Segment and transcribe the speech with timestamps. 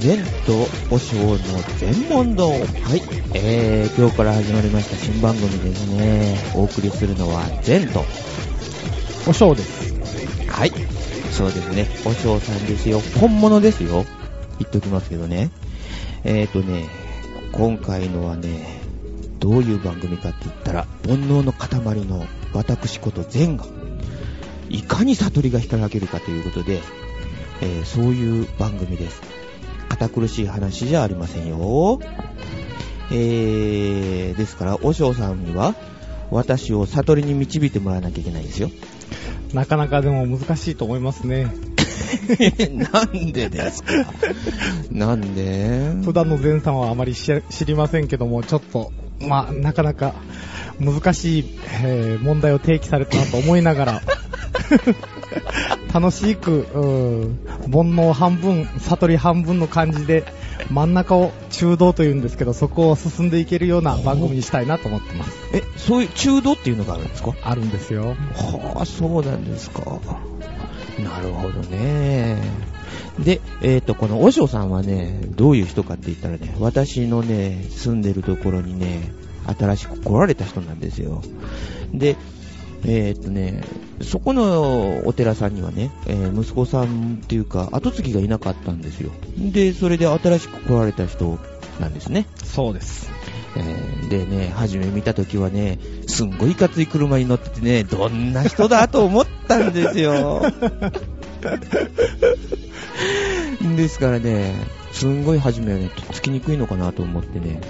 [0.00, 1.36] 善と和尚の
[1.76, 2.48] 全問答。
[2.48, 3.02] はい。
[3.34, 6.38] えー、今日から始まりました新番組ですね。
[6.54, 8.06] お送りするのは善と。
[9.26, 9.94] おしょうです。
[10.48, 10.72] はい。
[11.30, 11.86] そうですね。
[12.02, 13.02] 和尚さんですよ。
[13.20, 14.06] 本物ですよ。
[14.58, 15.50] 言っときますけどね。
[16.24, 16.88] えーとね、
[17.52, 18.80] 今回のはね、
[19.38, 22.24] どういう番組かって言ったら、煩悩の塊の
[22.54, 23.66] 私こと善が、
[24.70, 26.80] いかに悟りが光らけるかということで、
[27.60, 29.39] えーそういう番組です。
[29.90, 32.00] 堅苦しい話じゃありませんよ。
[33.12, 35.74] えー、ですから、和尚さんには、
[36.30, 38.70] 私を悟りに導いてもらわなきゃいけないんですよ。
[39.52, 41.52] なかなかでも難しいと思いますね。
[42.92, 43.92] なんでですか？
[44.92, 45.92] なんで？
[46.04, 50.14] 普段の前さんはあまり知知りませんけども、ちょっと、まあ、なかなか
[50.78, 54.02] 難しい、えー問題を提起されたなと思いながら、
[55.92, 56.86] 楽しく、う
[57.26, 57.38] ん
[57.70, 60.24] 煩悩半分、悟り半分の感じで、
[60.70, 65.32] 真ん中を中道というんですけど、そこを進んでいけるような番組にしたいなと思ってます。
[65.52, 67.34] え、そういう中道っていうのがあるんですか？
[67.42, 68.14] あるんですよ。
[68.34, 70.00] はあ、そうなんですか。
[71.02, 72.36] なるほどね。
[73.18, 79.10] で、えっ、と、この和尚さんはね、どういう人かって言ったらね、私のね、住んでるところにね、
[79.58, 81.22] 新しく来られた人なんですよ。
[81.92, 82.16] で、
[82.84, 83.62] えっ、とね、
[84.02, 89.10] そこのお寺さんにはね、えー息子さんっていうか、後継ぎがいなかったんですよ。
[89.36, 91.38] で、それで新しく来られた人
[91.78, 92.26] なんですね。
[92.42, 93.10] そうです。
[93.56, 100.42] えーでね、初め見た時はね、すんごいいかつい車に乗っててね、どんな人だと思ったんですよ。
[103.76, 104.54] ですからね、
[104.92, 107.60] すんごい初めはね、とっつきにくいのかなと思ってね、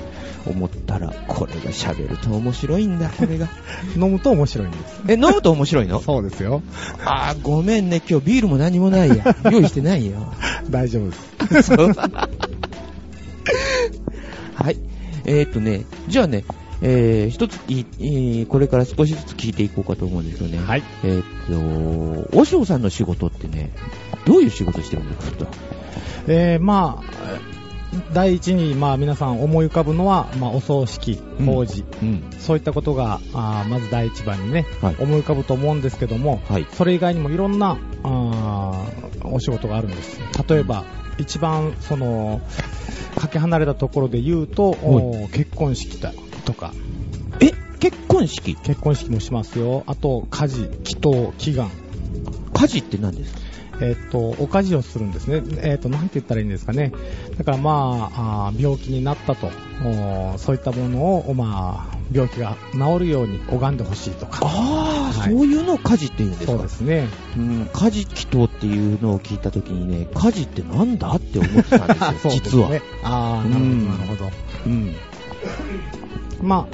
[0.46, 3.48] 思ったら、これが喋ると面白いんだ、 これが。
[3.96, 5.02] 飲むと面白いんです。
[5.08, 6.00] え、飲むと面白いの？
[6.00, 6.62] そうですよ。
[7.04, 9.36] あー、ごめんね、今日ビールも何もないや。
[9.50, 10.32] 用意してないよ。
[10.70, 11.10] 大丈夫
[11.54, 11.72] です。
[14.54, 14.76] はい。
[15.24, 16.44] えー、っとね、じゃあね、
[16.82, 20.58] えー、一つい、えーこれから少しずつ聞いていこうかと思うんですよね。
[20.58, 20.82] はい。
[21.04, 21.22] えー、
[22.24, 23.70] っと、和尚さんの仕事ってね、
[24.26, 25.36] どういう仕事してるんですか？
[25.36, 25.46] と。
[26.26, 27.04] えー、まあ、
[28.12, 32.30] 第一に、まあ、皆さん思い浮かぶのは、まあ、お葬式、うん法事、うん。
[32.38, 36.66] そういったことが、あーまず第一番にね、はい思い浮かぶと思うんですけども、はい。
[36.72, 40.20] それ以外にもいろんな、あーお仕事があるんです。
[40.48, 40.84] 例えば、
[41.18, 42.40] 一番、その、
[43.16, 46.12] かけ離れたところで言うと、お結婚式だ
[46.44, 46.72] とか、
[47.40, 48.54] え、結婚式？
[48.56, 49.82] 結婚式もしますよ。
[49.86, 51.70] あと、家事、祈祷、祈願。
[52.54, 53.39] 家事って何ですか？
[53.80, 55.42] えっと、お家事をするんですね。
[55.62, 56.92] えっと、なんて言ったらいいんですかね。
[57.38, 59.50] だからまあ、あー病気になったと、
[59.84, 64.40] おそういったものを、まあ、病気が治るように拝んでほしいとか。
[64.42, 64.48] あ
[65.14, 66.52] あ、はいそういうのを家事って言うんですか？
[66.52, 67.08] そうですね。
[67.36, 72.68] うん、家事祈祷っていうのを聞いたときにね、家事ってなんだって思ってたんですよ、 す実は。
[72.70, 72.82] ね。
[73.02, 74.30] ああ、なるほど、うんなるほど。
[74.66, 74.94] うん。
[76.42, 76.66] ま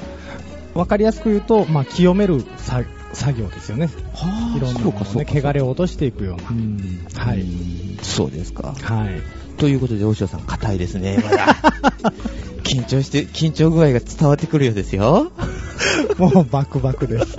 [0.74, 3.88] あ、わかりやすく言うと、まあ、清める作作業ですよね。
[4.14, 6.48] はいろんなものをね、汚れを落としていくような。
[6.50, 7.06] うん。
[7.14, 8.74] はいうんそうですか。
[8.82, 9.20] はい。
[9.58, 11.56] ということで、大塩さん、硬いですね、まだ。
[12.62, 15.32] 緊張して、緊張具合が伝わってくるようですよ。
[16.18, 17.36] もうバクバクです。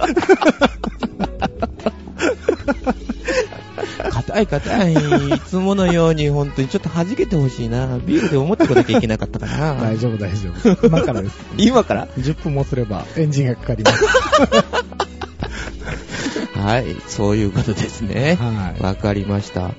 [4.11, 4.94] 硬い硬い。
[4.94, 7.99] いつものように、本当にちょっと弾けてほしいな。
[7.99, 9.75] ビールで思ってこなきゃいけなかったかな。
[9.75, 10.88] 大丈夫、大丈夫。
[10.88, 11.38] 今からです。
[11.57, 14.03] 今から？10分もすればエンジンがかかります。
[16.57, 18.38] はい、そういうことですね。
[18.40, 19.72] はいわかりました。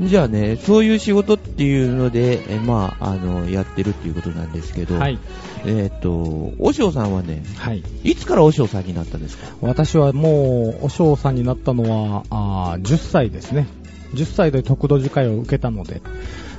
[0.00, 5.18] じゃあね、そういう仕事っていうので、えまあ、あの、やってるっていうことなんですけど、はい。
[5.66, 7.82] えっ、と、おしょうさんはね、はい。
[8.02, 9.46] いつからおしょうさんになったんですか？
[9.60, 11.82] 私はもう、お嬢さんになったの
[12.14, 13.66] は、あー10歳ですね。
[14.14, 16.02] 10歳で特度受会を受けたので、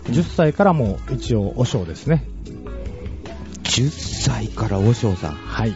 [0.05, 2.23] 10歳からもう一応お嬢ですね。
[3.63, 5.31] ?10 歳からおしょうさん。
[5.33, 5.75] はい。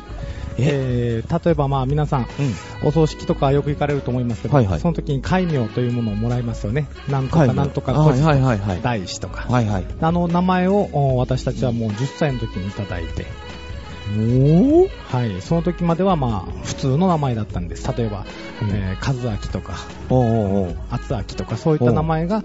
[0.59, 2.87] え、えー、例えばまあ皆さん、うん。
[2.87, 6.87] お葬式とかよく行かれると思いますけど、はいはいその時に戒名というものをもらいますよね。
[7.07, 8.81] なんとはいかなんとかはいはいはいはい。
[8.81, 9.51] 大師とか。
[9.51, 9.85] はいはい。
[9.99, 13.25] あの名前をお私たちはもう10歳の時にいただいて、
[14.15, 17.87] おーはい、その時まではまあ普通の名前だったんです。
[17.95, 18.25] 例えば、
[18.61, 19.75] うんえー、和明とか、
[20.09, 22.43] おうおう厚明とかそういった名前が、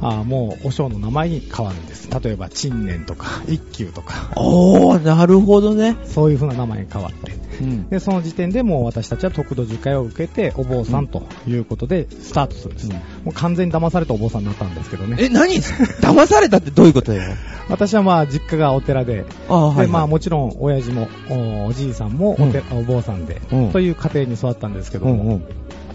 [0.00, 2.10] あーもうお尚の名前に変わるんです。
[2.10, 5.96] 例えば、陳年とか、一休とか、おー、なるほどね。
[6.04, 7.32] そういう風な名前に変わって。
[7.60, 7.88] うん。
[7.88, 12.88] で、その時点でもう私たちは特度受会を受けて、お坊さんということでスタートするんです。
[12.88, 15.16] うんもう完全に騙されたお坊さんになったんですけどね。
[15.20, 17.22] え、何騙されたってどういうことよ
[17.68, 22.36] 私はまあ実家がお寺で、ああ、はい、で、まあも、もちろん親父も、おおじいさんも
[22.72, 25.44] お,、お坊さんで、うんという家庭に育ったんですけども、うんうん。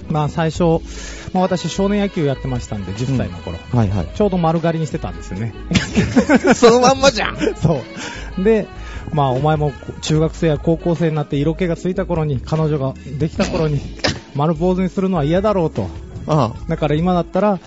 [0.10, 0.64] まあ最初、
[1.34, 3.58] まあ私少年野球やってましたんで、10歳の頃。
[3.72, 4.08] はいはい。
[4.14, 5.54] ちょうど丸刈りにしてたんですよね。
[6.56, 7.82] そのまんまじゃんそ
[8.38, 8.44] う。
[8.44, 8.68] で、
[9.14, 9.72] まあお前も
[10.02, 13.80] 中学生や高校生になって色気がついた頃に、彼女ができた頃に、
[14.36, 15.88] 丸坊主にするのは嫌だろうと。
[16.26, 17.60] あだから今だったら、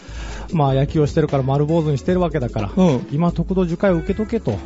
[0.52, 4.58] まあ野球をしてるから丸坊主にしてるわけだから、うん今特度受会を受けとけと。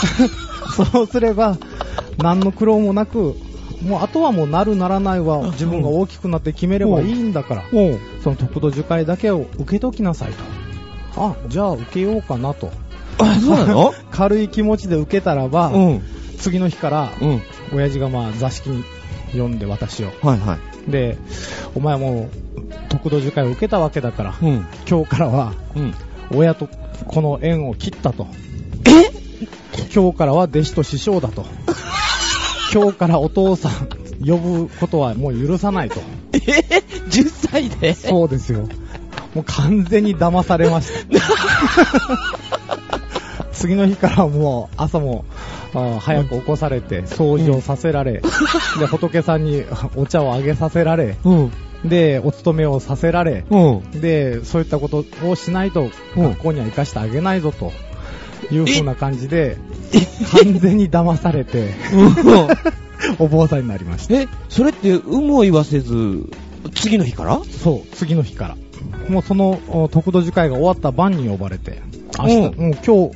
[0.92, 1.58] そうすれば、
[2.18, 3.36] 何の苦労もなく、
[3.82, 11.22] もうあとはもうなるならないは自分が大きくなって決めればいいんだから、おうその特度受会だけを受けときなさいと。
[11.22, 12.70] あ、じゃあ受けようかなと。
[13.18, 13.92] あ、そうなの？
[14.10, 16.02] 軽い気持ちで受けたらば、うん。
[16.38, 17.42] 次の日から、うん。
[17.72, 18.84] 親父がまあ座敷に
[19.34, 20.12] 呼んで私を。
[20.22, 20.58] はいは
[20.88, 20.90] い。
[20.90, 21.18] で、
[21.74, 24.66] お前はもう、特度受会を受けたわけだから、うん。
[24.88, 25.94] 今日からは、うん。
[26.34, 26.68] 親と
[27.06, 28.26] この縁を切ったと。
[28.86, 29.10] え？
[29.94, 31.44] 今日からは弟子と師匠だと。
[32.72, 33.88] 今日からお父さん
[34.24, 36.00] 呼ぶことはもう許さないと。
[36.32, 37.94] え ?10 歳で？
[37.94, 38.68] そうですよ。
[39.34, 41.18] もう完全に騙されました。
[43.52, 45.24] 次の日からもう朝も
[45.74, 48.22] あ早く起こされて掃除をさせられ、
[48.78, 49.64] で仏さんに
[49.96, 51.52] お茶をあげさせられ、うん。
[51.84, 54.00] でお勤めをさせられ、うん。
[54.00, 57.72] でそういったことをしないとうん学校には行かしてあげないぞと
[58.52, 59.56] いう風な感じで
[60.42, 61.70] 完全に騙されて
[63.18, 64.20] お坊さんになりました。
[64.20, 66.26] え、それって、有無を言わせず、
[66.74, 67.40] 次の日から？
[67.62, 68.56] そう、次の日から。
[69.08, 71.82] もうそのお特度受会が終わった晩に呼ばれて、
[72.18, 72.70] 明日、うんもう今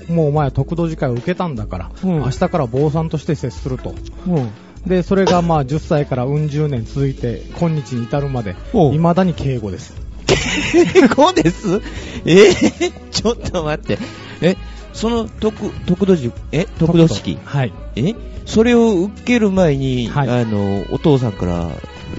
[0.06, 3.94] 日、もうお前は特度受会を受けたんだから、うん明日から坊さんとして接すると。
[4.26, 4.50] うん。
[4.86, 9.94] で、それがまあ10歳からうん十年続いて、今日に至るまで、おう未だに敬語です。
[10.26, 11.80] 敬語です？
[12.24, 12.32] え？
[12.50, 13.98] ー ちょっと待って。
[14.40, 14.56] え、
[14.94, 16.64] その特、特度塾、え？
[16.78, 17.38] 特度式？
[17.44, 17.72] はい。
[17.96, 18.14] え？
[18.46, 21.68] それを受ける前に、はいあの、お父さんから、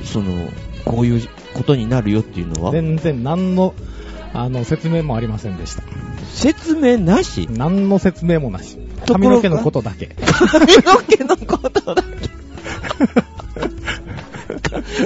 [0.03, 0.49] その、
[0.83, 3.73] こういうことになるよっていうのは、全然何の、
[4.33, 5.83] あの、説明もありませんでした。
[6.33, 7.47] 説明なし？
[7.49, 8.77] 何の説明もなし。
[9.07, 10.15] 髪の毛のことだけ。
[10.25, 12.15] 髪の毛のことだけ。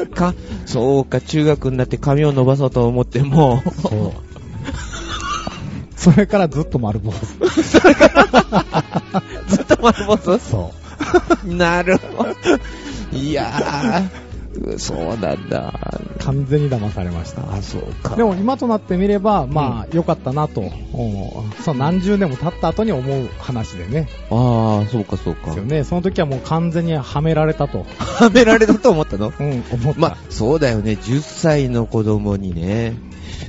[0.15, 0.33] か、
[0.65, 4.28] そうか、中学になって髪を伸ばそうと思っても、そう。
[5.99, 7.19] それからずっと丸坊主。
[9.47, 10.39] ずっと丸坊主？
[10.39, 10.73] そ
[11.43, 12.29] なるほど。
[13.17, 14.28] いやー、
[14.77, 15.73] そうなんだ。
[16.15, 16.19] う。
[16.19, 17.41] 完全に騙されました。
[17.53, 18.15] あ、そうか。
[18.15, 20.61] でも今となってみれば、まあ、良かったなと、
[20.93, 24.09] おその何十年も経った後に思う話でね。
[24.29, 25.63] ああ、そうかそうかですよ。
[25.63, 25.83] ね。
[25.83, 27.85] その時はもう完全にはめられたと。
[27.97, 29.33] はめられたと思ったの？
[29.39, 29.99] うん、思った。
[29.99, 30.93] まあ、そうだよね。
[30.93, 32.93] 10歳の子供にね、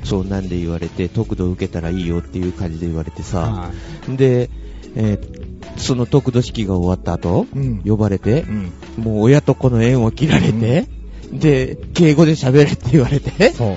[0.04, 3.70] そうなんで言われて、特度受けたらいいよっていう感じで言われてさ、は
[4.08, 4.50] で、
[4.96, 7.82] えーその特度式が終わった後、いうん。
[7.82, 8.72] 呼ばれてう、ん。
[8.98, 10.86] もう親と子の縁を切られて、
[11.32, 13.76] で、敬語で喋れって言われて、そう。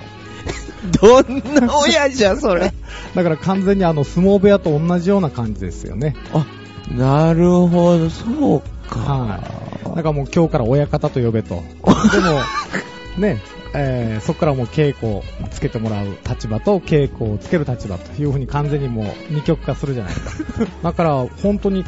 [1.01, 2.73] どんな親じゃ、それ。
[3.15, 6.15] だから完全にあの、相撲部屋と同じような感じですよね。
[6.33, 6.45] あ、
[6.91, 9.00] なるほど、そうか。
[9.00, 9.39] は
[9.94, 9.95] い。
[9.95, 11.55] だからもう今日から親方と呼べと。
[11.55, 12.39] でも、
[13.17, 13.41] ね、
[13.75, 20.67] えーそこからもう稽古をつけてもらう立場と稽古をつける立場というふうに完全にもう二極化するじゃないですか。
[20.83, 21.85] だから本当に、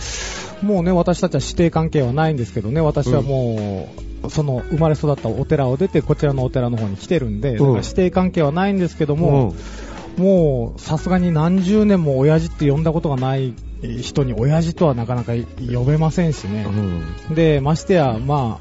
[0.62, 9.54] もうね、私たちは師弟関係はないんですけどね、私はもう、その生まれ育ったお寺を出てこちらのお寺の方に来てるんで、だから師弟関係はないんですけども、
[10.18, 13.54] もうさすがに何十年も親父って呼んだことがない
[14.01, 16.65] 人に親父とはなかなか呼べませんしね。
[16.67, 17.36] うん。
[17.36, 18.60] で、ましてや、ま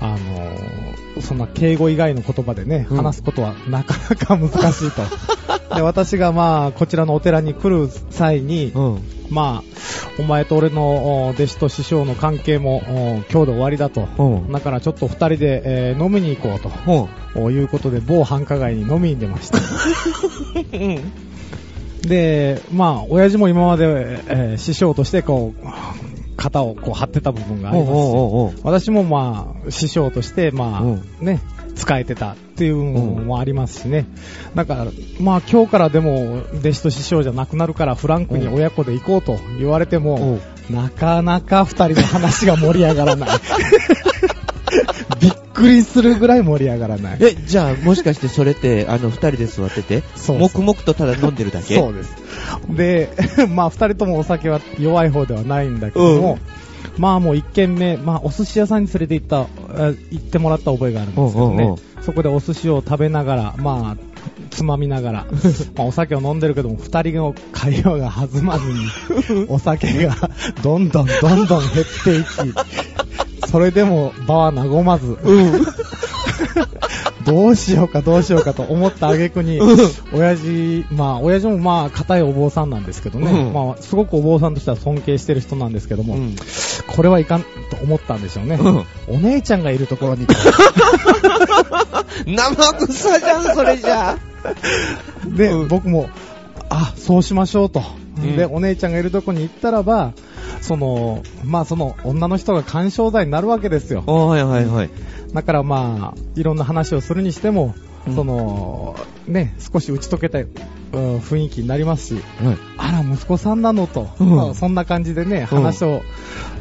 [0.00, 5.76] あ、あのーそんな敬語以外の言葉でね、うん話すことはなかなか難しいと。
[5.76, 9.00] で、私がまあ、こちらのお寺に来る際に、うん。
[9.30, 9.64] まあ、
[10.18, 14.08] お前と俺のお弟子と師匠の関係もお今日で終わりだと。
[14.18, 14.52] うん。
[14.52, 17.50] だからちょっと二人で、えー飲みに行こうと。
[17.50, 19.58] いうことで、某繁華街に飲みに出ました。
[22.06, 23.84] で、まあ、親父も今まで、
[24.28, 25.66] えー師匠としてこう、
[26.36, 31.40] 肩をこう張ってた部分がありますし、おうおうおう私もまあ、師匠として、まあ、うんね、
[31.74, 34.06] 使えてたっていうのもありますしね。
[34.54, 34.86] だから、
[35.20, 40.38] まあ今日からでも、弟子と師匠じゃなくなるから、フランクに親子で行こうと言われても、
[40.70, 43.30] なかなか二人の話が盛り上がらない。
[45.20, 47.18] びっくりするぐらい盛り上がらない。
[47.20, 51.76] え、じゃあ、もしかしてそれって、あの、二人で座ってて、そう黙々とただ飲んでるだけ？
[51.76, 52.16] そうです。
[52.70, 53.10] で、
[53.48, 56.38] まあ二人ともお酒は弱い方ではないんだけども、
[56.98, 59.46] まあもう一軒目、まあお寿司屋さんに連れて行った、
[59.90, 61.76] え行ってもらった覚えがあるんですけどね、うんうんう。
[61.76, 64.14] んそこでお寿司を食べながら、まあ、
[64.50, 65.26] つまみながら、
[65.74, 70.14] まあお酒を飲んでるけども、二人の会話が弾まずに、 お酒が
[70.62, 75.18] どんどんどんどん減っていき、それでも場は和まず、
[77.24, 86.36] どうしようかどうしようかと思った挙句に、うん親父、まあ、親父もまあ、固いお坊さんなんですけどね、うんまあ、すごくお坊さんとしては尊敬してる人なんですけども、うん
[86.86, 87.48] これはいかんと
[87.82, 88.58] 思ったんでしょうね。
[88.60, 90.26] うんお姉ちゃんがいるところに、
[92.26, 94.18] 生臭じゃん、それじゃ。
[95.26, 96.08] で、うん僕も、
[96.68, 97.82] あ、そうしましょうと。
[98.18, 100.12] うんで、お姉ちゃんがいるとこに行ったらば、
[100.60, 104.02] その、まあその女の人が干渉罪になるわけですよ。
[104.06, 104.90] はいはいはい。
[105.34, 107.74] だからまあ、いろんな話をするにしても、
[108.06, 108.14] うん。
[108.14, 110.46] その、ね、少し打ち解けた、うん
[111.18, 112.56] 雰囲気になりますし、はい。
[112.78, 114.36] あら、息子さんなのと、うん。
[114.36, 116.02] まあそんな感じでね、話を、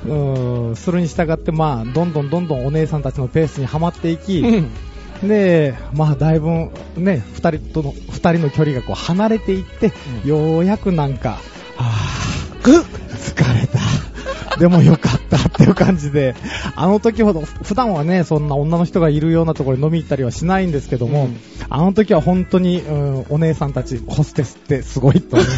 [0.08, 4.44] うんするに従って、まあ、どんどんどんどんお姉さんたちのペースにはまっていき、
[5.22, 10.30] で、まあ、だいぶね、二人との、二人の距離がこう離れていって、うん。
[10.30, 11.39] ようやくなんか、
[11.77, 11.92] は
[12.63, 12.84] ぐっぁ、
[13.36, 13.73] 疲れた。
[14.63, 16.36] でもよかったっていう感じで、
[16.77, 21.38] あの時ほど、普段はね、そんな女の人がいるようなところに飲み行ったりはしないんですけども、うん
[21.70, 25.58] あの時は本当に、うん、お姉さんたち、ホステスってすごいと思います。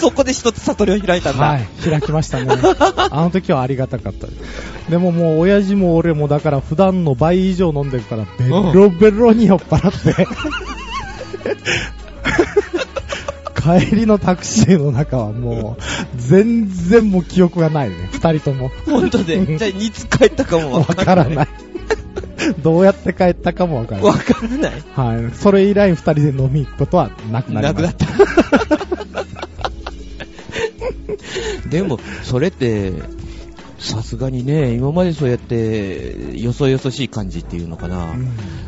[0.00, 1.44] そこで一つ悟りを開いたんだ。
[1.44, 2.46] はい、開きましたね。
[3.10, 4.90] あの時はありがたかったです。
[4.90, 10.26] でももう親父も俺もだから普段の倍以上飲んでるからベロベロに酔っ払って、
[13.56, 15.82] 帰りのタクシーの中はもう
[16.16, 18.70] 全然もう記憶がないね、二人とも。
[18.86, 19.44] 本当で？
[19.58, 21.48] じゃあ、いつ帰ったかもわわからない。
[22.62, 24.18] どうやって帰ったかもわからなわい。
[24.18, 24.72] からない。
[24.94, 25.34] はい。
[25.34, 27.74] それ以来二人で飲み行くことはなくなりまし。
[27.74, 29.16] なくなったた。
[31.68, 32.92] でも、それって、
[33.78, 38.12] さすがにね、今までそうやって、よそよそしい感じっていうのかな。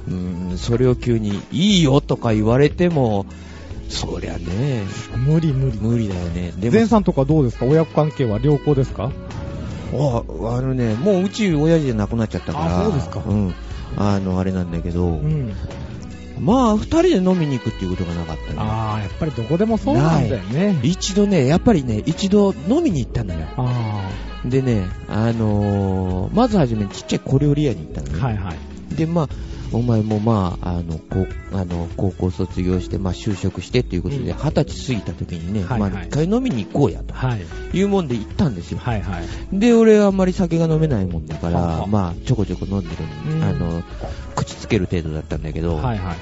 [0.08, 3.26] うんうん、それを急に、いいよとか言われても、
[3.88, 4.84] そりゃね、
[5.16, 5.78] 無理無理。
[5.78, 6.52] 無理だよね。
[6.58, 7.64] で前さんとかどうですか？
[7.64, 8.38] 親子関係は？
[8.42, 9.10] 良好ですか？
[9.94, 10.22] あ、
[10.56, 12.80] あのね、もううち親父じゃなくなっちゃったから。
[12.80, 13.54] あそうですかうん。
[13.96, 15.52] あの、あれなんだけど、うん。
[16.40, 18.58] まあ、二人で飲みに行くっていうことがなかったね。
[18.58, 20.78] ああ、やっぱりどこでもそうなんだよね。
[20.84, 23.40] 一度ね、やっぱりね、一度飲みに行ったのよ。
[23.56, 24.08] あ
[24.44, 28.22] でね、あのーまずはじめにちっちゃい小料理屋に行ったのあ、ね。
[28.22, 28.94] はいはい。
[28.94, 29.28] で、まあ、
[29.72, 37.76] お前もまあ、あの、こうあの高校卒業して、まあ、就職してっていうことで、うん二十歳過ぎた時にね、はいはいまあ、一回飲みに行こうやとはい。
[37.76, 38.78] いうもんで行ったんですよ。
[38.78, 39.58] はいはい。
[39.58, 42.96] で、俺はあんまり酒が飲めないもんだから、はあはあまあ、ちょこちょこ飲んでる、
[43.34, 43.82] うんあの、
[44.34, 46.16] 口つける程度だったんだけど、はいはい。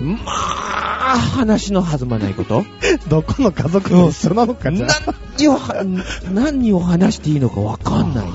[0.00, 2.64] まあ、話の弾まないこと？
[3.08, 5.14] どこの家族も一緒なのかじゃあ。
[5.38, 5.84] 何をは、
[6.32, 8.26] 何を話していいのかわかんない。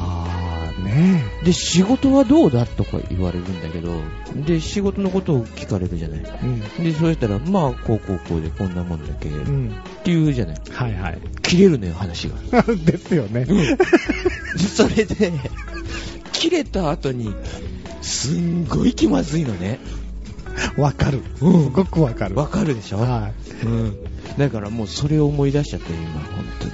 [1.44, 4.02] で、仕事はどうだとか言われるんだけど、
[4.46, 6.24] で、仕事のことを聞かれるじゃない。
[6.80, 6.84] え。
[6.84, 9.42] で、そうしたら、まあ、こうこうこうでこんなもんだけ、うん。
[9.42, 9.76] っうん。
[10.04, 10.62] ていうじゃない。
[10.72, 11.18] はいはい。
[11.42, 12.64] 切れるのよ、話が。
[12.86, 13.46] ですよね。
[14.58, 15.32] それで、
[16.32, 17.34] 切れた後に、
[18.02, 19.80] すんごい気まずいのね。
[20.78, 21.22] わかる。
[21.42, 22.36] うんすごくわかる。
[22.36, 22.98] わかるでしょ？
[23.00, 23.32] は
[23.64, 23.66] い。
[23.66, 23.96] うん。
[24.38, 26.72] だからもうそれを思い出しちゃって、今、本当に。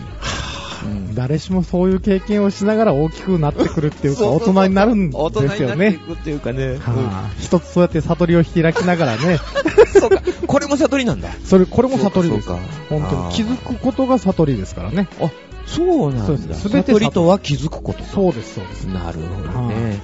[1.24, 6.16] うん誰しもそういう経験をしながら大きくなってくるっていうか、大人になるん大人ですよねになってい。
[6.16, 6.78] くっていうかね。
[6.78, 9.38] はあ、一つそうやって悟りを開きながらね、
[9.94, 10.22] う んそうか。
[10.48, 11.30] これも悟りなんだ。
[11.44, 12.48] それ、これも悟りです。
[12.48, 12.58] か
[12.90, 15.10] 本当に気づくことが悟りですからね。
[15.22, 15.30] あ、
[15.66, 16.56] そうなんだ。
[16.56, 18.04] す全て悟りとは気づくこと。
[18.06, 18.86] そうです、そうです。
[18.86, 20.00] なるほどね。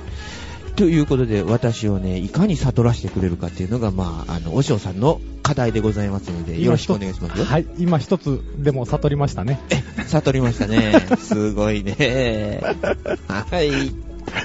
[0.76, 7.46] ということで、私をね、いかに悟らせてくれるかっていうのが、まあ、あの、お嬢さんの課題でございますので、よろしくお願いしますよ。
[7.46, 9.60] はい、今一つでも悟りましたね。
[10.08, 10.94] 悟りましたね。
[11.18, 12.62] すごいね。
[13.28, 13.72] はい。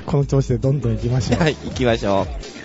[0.07, 1.41] この調子でどんどん行きましょう。
[1.41, 2.60] はい、行きましょう。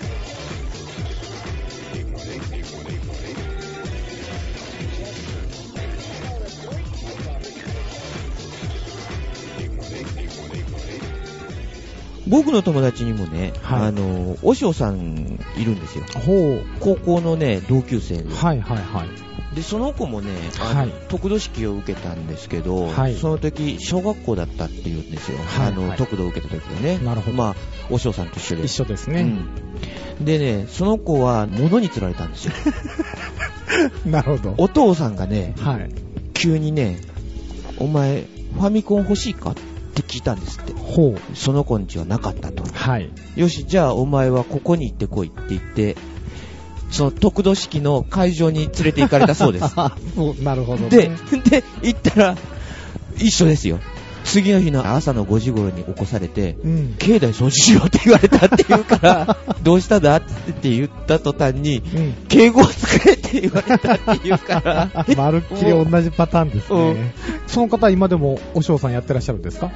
[12.28, 16.04] 僕の友達にもね、はいあの、お嬢さんいるんですよ。
[16.24, 18.22] ほ高校のね、同級生で。
[18.24, 18.34] う。
[18.34, 19.54] はいはいはい。
[19.54, 25.38] で、その子もね、あのはい得度式を受けたんですけど、はいその時、小学校だったっていうんですよ。
[25.58, 27.04] あの、はいはい得度を受けた時でね。
[27.04, 27.54] なるほどまあ、
[27.90, 28.64] お嬢さんと一緒で。
[28.64, 29.22] 一緒ですね。
[30.18, 30.24] うん。
[30.24, 32.52] でね、その子は物に釣られたんですよ。
[34.04, 34.54] なるほど。
[34.58, 35.90] お父さんがね、はい。
[36.34, 36.98] 急にね、
[37.78, 39.50] お前、ファミコン欲しいか？
[39.50, 40.72] って聞いたんですって。
[40.72, 41.36] ほう。
[41.36, 42.64] その子んちはなかったと。
[42.72, 43.10] はい。
[43.36, 45.96] よし、じゃあお前はここに行ってこいって言って、
[46.90, 49.74] その得度式の会場に連れて行かれたそうです。
[50.42, 50.88] なるほど、ね。
[50.88, 51.10] で、
[51.44, 52.36] で、行ったら、
[53.18, 53.80] 一緒ですよ。
[54.26, 56.94] 次の日の朝の5時頃に起こされて、うん。
[56.98, 62.14] 境内掃除しろって言われたって言うから、どうしたんだって言った途端に、うん。
[62.28, 67.14] 敬語を作れって言われたって言うから、 まるっきり同じパターンですうんね。
[67.46, 69.70] その方、今でもお嬢さんやってらっしゃるんですか？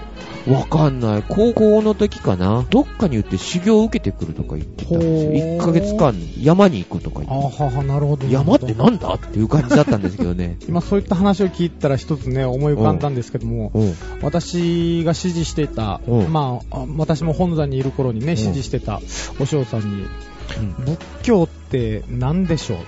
[0.48, 1.24] わかんない。
[1.28, 5.30] 高校の時かなどっかに行って修行を受けてくるとか言ってたんですよ。
[5.30, 7.62] ほー1ヶ月間山に行くとかあ言って。
[7.62, 8.26] はは、なるほど。
[8.26, 10.56] 山ってなんだっていう感じだったんですけどね。
[10.68, 13.94] 今そういった話を聞いたら一つね、思い浮かんだんですけども、うん。
[14.22, 19.00] 私が指示していた、うんまあ、あ私も本山にいる頃にね、ん指示してた
[19.40, 22.84] お嬢さんに、うん仏教って何でしょう、うん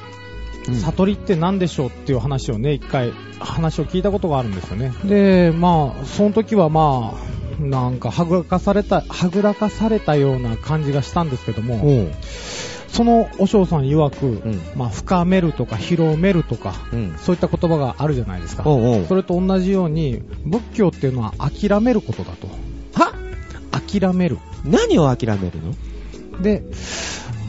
[0.69, 4.92] 悟りって何でしょうっていう話をね、一回話を聞いたことがあるんですよね。
[5.04, 7.14] で、まあ、その時はま
[7.61, 12.12] あ、なんかはぐらかされた、はぐらかされたような感じがしたんですけども、うん。
[12.88, 17.14] そのお嬢さん曰く、んまあ、深めるとか広めるとか、うん。
[17.19, 18.62] そういった言葉があるじゃないですか。
[18.66, 22.49] おうおうそれと同じように、仏教っていうのは諦めることだと。
[22.95, 23.12] は？
[23.73, 24.38] 諦める。
[24.64, 26.42] 何を諦めるの？
[26.42, 26.62] で、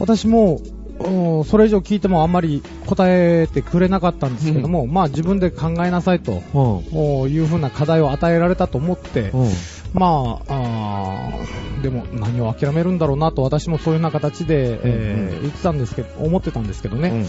[0.00, 0.60] 私も、
[0.98, 7.22] うんそれ以上聞いてもあんまり答えてくれなかったんですけども、まあ自分で考えなさいとうん。
[7.22, 9.50] おいうふうな課題を与えられたと思って、うん。
[9.92, 11.30] まあ
[11.82, 17.08] でも何を諦めるんだろうなと私もそういうような形で、え言ってたんですけど、思ってたんですけどね。
[17.10, 17.26] うん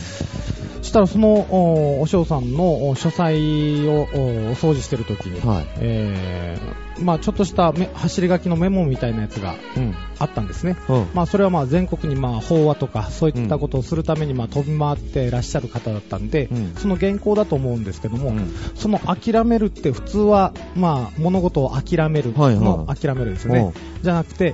[0.85, 4.07] そしたらそのおお嬢さんのお書斎をおお
[4.55, 5.65] 掃除してる時に、はい。
[5.77, 9.95] えーまあちょっとしため走り書きのメモみたいなやつがうん。
[10.17, 10.77] あったんですね。
[10.87, 11.07] うん。
[11.13, 23.73] まあそれはまあ全国にまあ法話とかそういったことをするためにまあ飛び回ってらっしゃる方だったんで、うんその原稿だと思うんですけども、うんその諦めるって普通はまあ物事を諦めるはいはいの諦めるですね。
[24.01, 24.53] じゃなくて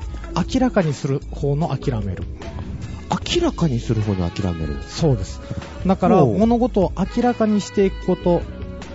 [0.53, 2.23] 明らかにする方の諦める。
[3.35, 4.77] 明らかにするほど諦める。
[4.87, 5.41] そうです。
[5.85, 8.41] だから物事を明らかにしていくこと、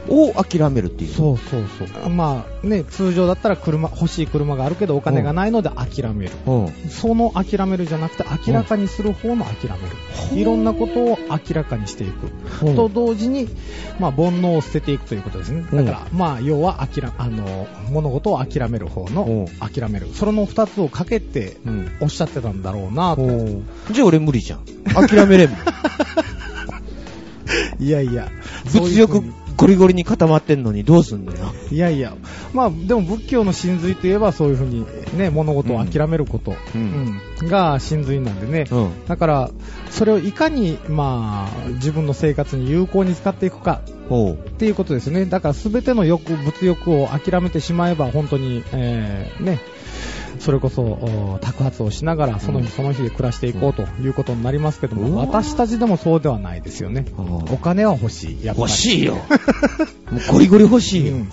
[0.08, 1.14] を諦めるっていう。
[1.14, 2.10] そうそうそう。
[2.10, 6.32] まあね、通常だったら車、欲しい車があるけどお金がないので諦める。
[6.46, 6.68] うん。
[6.88, 9.76] その諦めるじゃなくて明らかにする方の諦め
[10.34, 10.40] る。
[10.40, 12.26] いろんなことを明らかにしていく。
[12.66, 13.48] うんと同時に、
[13.98, 15.64] まあ、煩悩を捨てていくということですね。
[15.70, 20.08] うんだから、まあ、要は、諦、あの、物事を諦める方うんの、諦める。
[20.12, 21.90] それの二つをかけて、うん。
[22.00, 23.26] おっしゃってたんだろうなと。
[23.92, 24.64] じゃあ俺無理じゃん。
[24.94, 25.50] 諦めれん。
[27.78, 28.30] いやいや、
[28.72, 29.22] 物欲
[29.56, 31.52] ゴリゴリに固まってんのにどうすんのよ。
[31.70, 32.14] いやいや、
[32.52, 38.64] まあ、でも仏教の真髄といえばそういうふうにね、物事を諦めること、うんうんが真髄なんでね。
[38.70, 39.06] うん。
[39.06, 39.50] だから、
[39.90, 43.82] それをいかに、まあ、自分の生活に有効に使っていくか。
[44.32, 45.26] っていうことですね。
[45.26, 49.60] だから全ての欲、物欲を諦めてしまえば本当に、えーね、
[50.38, 57.06] それこそ、お托発をしながら、その日その日で暮らしていこうということになりますけども、私たちでもそうではないですよね。
[57.50, 58.44] お金は欲しい。
[58.44, 58.68] やっぱり。
[58.68, 59.16] 欲しいよ。
[60.10, 61.14] もうゴリゴリ欲しいよ。
[61.14, 61.28] うん。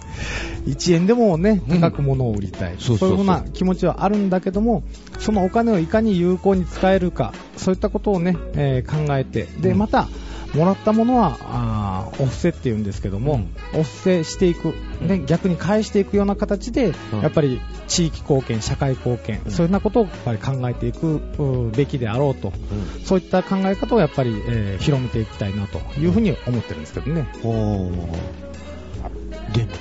[0.66, 3.10] 1円でもね、うん高く物を売りたい、そうそうそう。
[3.12, 4.84] いうふうな気持ちはあるんだけども、
[5.20, 9.78] そのお金をいかに有効に使えるか、そういったことをね、えー考えて、で、うん。
[9.78, 10.08] また、
[10.54, 13.42] もらったものは、あーお布施って言うんですけども、
[13.74, 27.28] お布施していく、ね、逆に返していくような形で、うんやっぱり地域貢献、社会貢献、うんそういうようなことをやっぱり考えていくうべきであろうと、うんそういった考え方をやっぱり、えー広めていきたいなというふうに思ってるんですけどね。
[27.42, 27.52] でも
[29.54, 29.74] ね、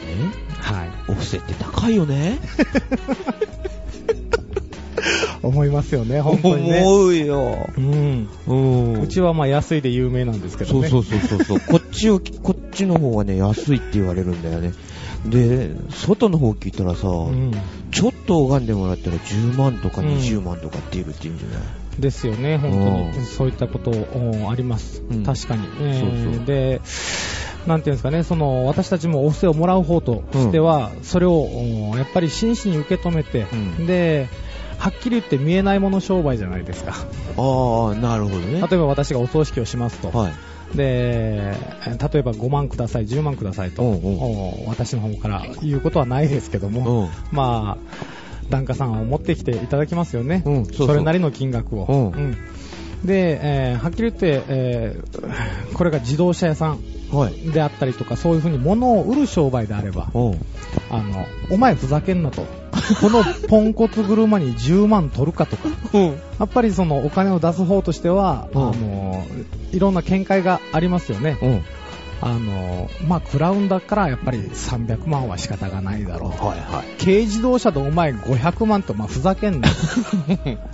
[0.61, 0.89] はい。
[1.09, 2.39] お布施って高いよね。
[5.43, 6.83] 思いますよね、本当にね。
[6.85, 7.69] 思うよ。
[7.77, 8.29] うん。
[8.47, 9.01] うん。
[9.03, 10.89] うちはまあ安いで有名なんですけどね。
[10.89, 11.61] そうそうそうそうそう。
[11.67, 14.73] こっちを、こっちの方がね、安いって言われるんだよね。
[15.27, 17.53] で、外の方聞いたらさ、うん。
[17.91, 23.27] ちょっと拝んでもらったら10万とかうん20万とかって言うって言うんじゃない、ですよね、本当うんに。
[23.27, 25.03] そういったことおあります。
[25.11, 25.67] うん確かに。
[25.81, 26.81] えーそうそうで、
[27.67, 31.43] なんていうんですかね、その、私たちもお布施をもらう方としては、それを、
[31.91, 34.29] おやっぱり真摯に受け止めて、うんで、
[34.83, 36.92] はっきり言って見えないもの商売じゃないですか。
[37.37, 38.61] ああ、なるほどね。
[38.61, 40.11] 例えば私がお葬式をしますと。
[40.11, 40.77] はい。
[40.77, 41.55] で、
[42.12, 47.11] 例えば5万ください、10万くださいと、うんうんお私の方から言うことはないですけども、うん。
[47.31, 50.42] まあ、檀家さんを持ってきていただきますよね。
[50.45, 51.85] うんそうそうれなりの金額を。
[51.88, 52.37] うんうん
[53.05, 56.81] で、えーはっきり言って、えーこれが自動車屋さんはい。
[57.53, 60.40] であったりとか、そういうふうに物を売る商売であれば、うん。
[60.90, 62.46] あの、お前ふざけんなと。
[63.01, 65.68] このポンコツ車に10万取るかとか。
[65.92, 66.03] うん。
[66.03, 69.25] やっぱりそのお金を出す方としては、うんあの、
[69.72, 71.38] いろんな見解がありますよね。
[71.42, 71.62] うん。
[72.23, 76.47] あの、まあ、クラウンだからやっぱり300万は仕方がないだろうと。
[76.47, 77.05] はいはい。
[77.05, 79.73] 軽自動車でお前500万と、まあ、ふざけんな っ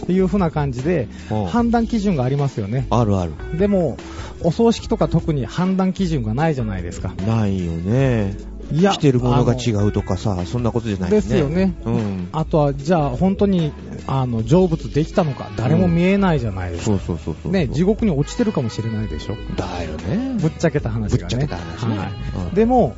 [0.06, 2.86] ていう風な感じでうん判断基準がありますよね。
[2.90, 3.32] あるある。
[3.58, 3.96] でも、
[4.42, 7.14] お葬式とか特に判断基準がないじゃないですか。
[7.26, 8.36] ないよね。
[8.70, 11.74] いや着てるものが違うとかさ、そんなことじゃないですよね。
[11.84, 12.28] うん。
[12.32, 13.72] あとは、じゃあ、本当に、
[14.06, 16.96] あの、成仏できたのか、誰も見えないじゃないですか。
[16.96, 17.52] そうそうそうそう。
[17.52, 19.36] ね、地獄に落ちてるかもしれないでしょ。
[19.56, 20.36] だよね。
[20.38, 21.18] ぶっちゃけた話がね。
[21.18, 22.08] ぶっちゃけた話ねはい
[22.48, 22.94] うんでも、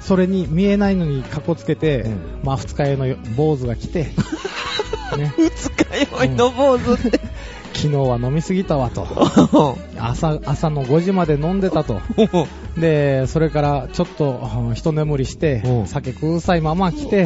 [0.00, 4.10] それに見えないのにかこつけて、うんまあ、二日酔いの坊主が来て、
[5.16, 7.20] ね、二日酔いの坊主って。
[7.74, 9.76] 昨日は飲みすぎたわと。
[9.98, 12.00] 朝、朝の5時まで飲んでたと。
[12.76, 17.22] で、それからちょっとうん一眠りしてう、ん酒くさいまま来て、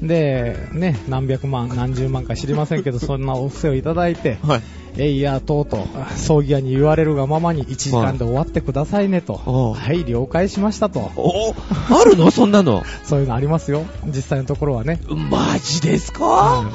[0.00, 0.06] うん。
[0.08, 4.62] で、ね、何百万、何十万か知りませんけど、 そんなお布施をいただいて、はい。
[4.96, 5.80] えいや、とうとう、
[6.16, 9.40] 葬儀屋に言われるがままに1時間で終わってくださいねと。
[9.46, 11.10] おうはい、了解しましたと。
[11.16, 11.54] お
[11.90, 12.30] あるの？
[12.30, 12.84] そんなの？
[13.02, 13.84] そういうのありますよ。
[14.06, 15.00] 実際のところはね。
[15.08, 16.70] マジですか？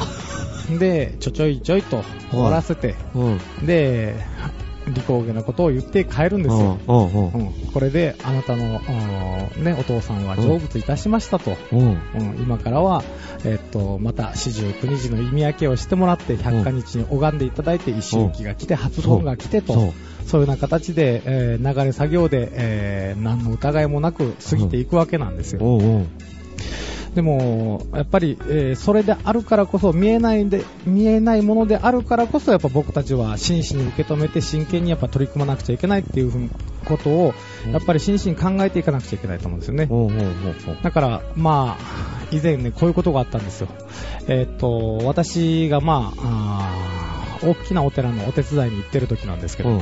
[0.80, 3.66] で、ちょちょいちょいと終わらせて、うん。
[3.66, 4.16] で、
[4.94, 6.80] 利口下なことを言って帰るんですよ。
[6.88, 7.72] うん。
[7.74, 8.82] これで、あなたの、
[9.58, 11.58] うんね、お父さんは成仏いたしましたと。
[11.72, 11.80] うん。
[11.80, 11.98] うん、
[12.40, 13.04] 今からは、
[13.46, 19.94] えっと、また四十九日の意味分けをしてもらって、百花日に拝んでいただいて、一周期が来て、初盆が来てと、そう
[20.26, 25.62] そういうような形で、えー流れ作業で、えー何の疑いもなく過ぎていくわけなんですよ。
[27.16, 36.50] でも、やっぱり、えーそれであるからこそ、見えないで、見えないものであるからこそ、やっぱ僕たちは真摯に受け止めて、真剣にやっぱ取り組まなくちゃいけないっていうふうに
[36.86, 37.34] ことを、
[37.66, 39.88] うんやっぱり真摯に考えていかなくちゃいけないと思うんですよね。
[40.82, 43.68] だから、まあ、以前ね、こういうことがあったんですよ。
[44.28, 49.82] えーっと、私がまあ、大きなお寺のお手伝いに行ってる時なんですけど、うん。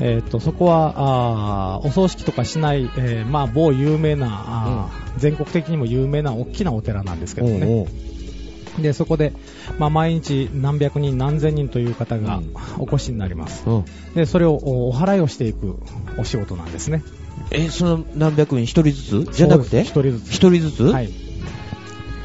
[0.00, 7.66] えーっと、そこは、あーお葬式とかしない、えーまあ、某有名な、あー全国的にも有名な大きなお寺なんですけどね。
[7.66, 9.32] おうおうで、そこで、
[9.78, 13.64] まあ、毎日何百人何千人という方がうんお越しになります。
[13.66, 13.84] うん。
[14.14, 15.78] で、それをおお払いをしていく
[16.18, 17.02] お仕事なんですね。
[17.50, 19.32] え、その何百人一人ずつ？
[19.34, 19.80] じゃなくて？
[19.80, 20.30] 一人ずつ。
[20.30, 20.82] 一人ずつ？
[20.84, 21.10] はい。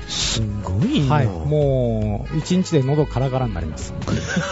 [0.10, 1.16] すごいな。
[1.16, 1.26] はい。
[1.28, 3.94] もう、一日で喉カラカラになります。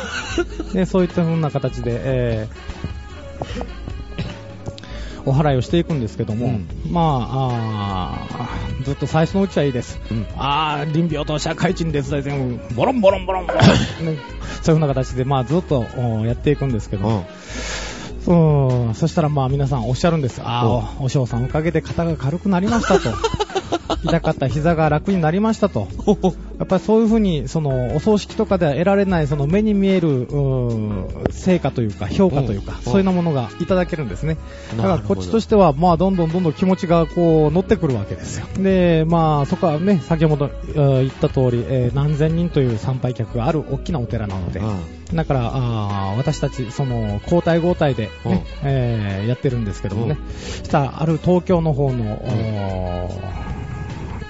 [0.73, 2.88] で、そういった風な形で、えー
[5.25, 8.49] お払いをしていくんですけども、うんまあ
[8.83, 9.99] ずっと最初のうちはいいです。
[10.09, 13.61] うんあー、臨病と社会人手伝い全部、ボロンボロンボロンボロン、
[14.05, 14.17] ね、
[14.61, 17.25] そういう風な形で、まあずっとおやっていくんですけど、
[18.27, 18.87] うん。
[18.87, 20.41] うん、そしたらまあ皆さんおっしゃるんです。
[20.43, 20.67] ああ、
[20.99, 23.09] おお嬢さんおかげで肩が軽くなりましたと。
[24.03, 25.87] 痛かった膝が楽になりましたと。
[26.57, 30.27] やっぱりそういうふうに、その、お葬式とかでは得られない、その目に見える、
[31.31, 34.37] 成果というか、評価というか、うんそういうようなものがいただけるんですね。
[34.77, 38.45] だからこっちとしては、まあ、どんどんどんどん気持ちがこう、乗ってくるわけですよ。
[38.57, 44.61] で、まあ、そこはね、先ほどえー言った通り、えー何千人という参拝客がある大きなお寺なので、
[45.13, 50.17] だから、あー私たち、その、交代交代で、ねうんえーやってるんですけどもね。
[50.63, 53.58] したら、ある東京の方の、おー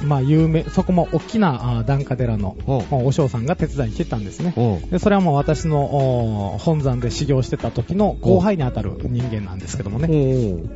[0.02, 4.54] まあ、有名、そこも大きな檀家寺のうんおお嬢さんが手伝いに来てたんですね。
[4.56, 4.90] うん。
[4.90, 10.08] で、それはもう私の本山で修行してた時の後輩にあたる人間なんですけどもね。
[10.08, 10.70] うん。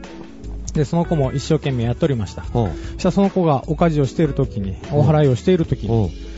[0.74, 2.44] で、その子も一生懸命やっておりました。
[2.44, 6.33] したらその子がお家事をしている時に、お祓いをしている時に、うん。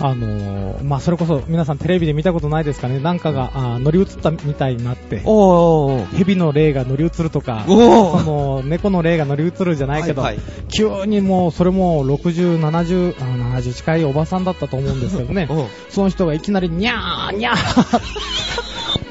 [0.00, 6.16] あのーまあ、それこそ皆さんテレビで見たことないですかね、なんかがあー乗り移ったみたいになって、おー。
[6.16, 10.44] 蛇の霊が乗り移るとか、その猫の霊が乗り移るじゃないけど、はいはい。
[10.68, 15.48] 急にもうそれも60、70、あ70近いおばさんだったと思うんですけどね。
[15.50, 15.62] う。
[15.62, 18.00] ん、その人がいきなりにゃーにゃー。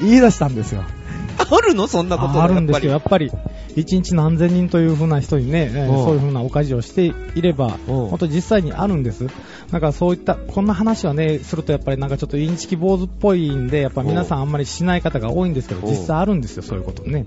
[0.00, 0.84] 言い出したんですよ。
[1.38, 1.86] あるの？
[1.86, 2.86] そんなことあるんですよ。
[2.86, 2.98] やよ。
[2.98, 3.30] っぱり、
[3.76, 9.26] 一日何千人という風な人にね、そういう風なお家事をしていれば、うん本当に実際にあるんです。
[9.70, 17.26] だからそういった、こんな話はね、するとやっぱりなんかちょっとインチキ坊主っぽいんで、やっぱ皆さんあんまりしない方が多いんですけど、うん実際あるんですよ、そういうことね。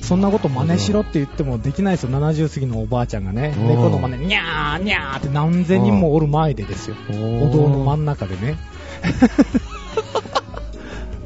[0.00, 6.96] そんなこと真似しろって言ってもできないですよ、70過ぎのおばあちゃんがね、うん猫の真似、にゃーにゃーって何千人もおる前でですよ。
[7.10, 8.56] お堂の真ん中でね。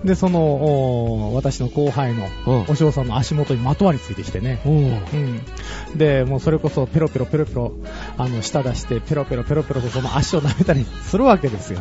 [0.06, 4.60] で、その、お私の後輩のうんお嬢さんの足元にまとわりついてきてね。
[4.64, 4.74] うん。
[4.74, 5.98] うん。
[5.98, 7.72] で、もうそれこそペロペロペロペロ、
[8.16, 11.80] あの、舌出してペロペロペロペロとその足を舐めたりするわけですよ。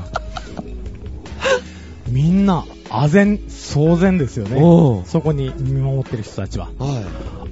[2.09, 4.59] みんな、唖然、騒然ですよね
[5.05, 6.65] そこに見守ってる人たちは。
[6.65, 6.75] はい。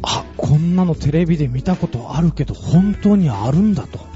[0.01, 3.99] あ、こんなのテレビで見たことあるけど、本当にあるんだと。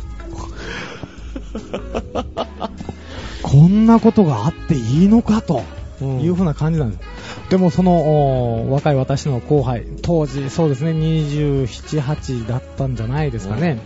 [3.43, 5.63] こんなことがあっていいのかと。
[6.02, 7.02] うんいう風な感じなんです。
[7.50, 13.80] でもその、お若い私の後輩、当時そうですね、27、8だったんじゃないですかね。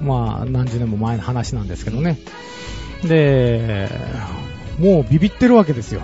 [0.00, 2.18] まあ、何十年も前の話なんですけどね。
[3.04, 3.88] で、
[4.78, 6.02] もうビビってるわけですよ。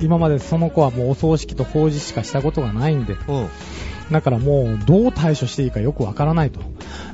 [0.00, 3.16] 今までその子はもうお葬式と法事しかしたことがないんで。
[3.28, 3.48] うん。
[4.10, 6.60] だからもう、どう対処していいかよくわからないと。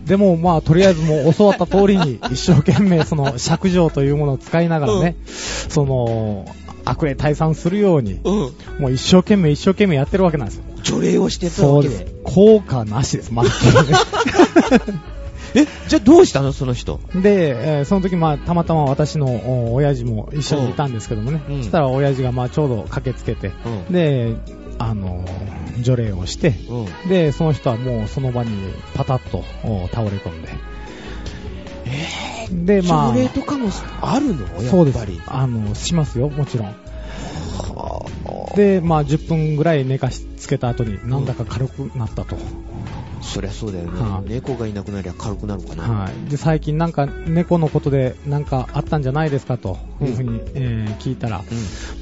[0.06, 6.46] でも、まあ、とりあえずもう教わった通りに、一生懸命、その、尺状というものを使いながらね、その、
[6.86, 8.32] 悪霊退散するように、うん。
[8.78, 10.64] もう一生懸命一生懸命やってるわけなんですよ。
[10.82, 12.20] 除霊をしてたそうですわけで。。
[12.22, 13.50] 効果なしです、まず、
[15.54, 17.00] え、じゃあどうしたのその人？
[17.14, 23.52] で、えーその時、まあ、たまたま私のお親父も一緒にいたんですけどもね、うんそしたら親父が、まあ、ちょうど駆けつけて、
[23.88, 24.34] うんで、
[24.78, 27.08] あのー除霊をして、うん。
[27.08, 28.50] で、その人はもうその場に
[28.94, 30.48] パタッとお倒れ込んで、
[31.86, 33.68] えで、ー、まあとかも
[34.00, 34.46] あるの？
[34.62, 34.98] そうです。
[35.26, 36.66] あの、しますよ、もちろん。
[36.68, 36.74] は
[38.04, 42.36] あで、まあ、10分ぐらい寝かしつけた後に、なんだか軽くなったと。
[43.22, 44.00] そりゃそうだよね。
[44.00, 45.82] はい猫がいなくなりゃ軽くなるかな。
[45.84, 46.30] はい。
[46.30, 51.44] で、最近なんか猫のことでなんかあったんじゃないですかというふうに、えー聞いたら、うん。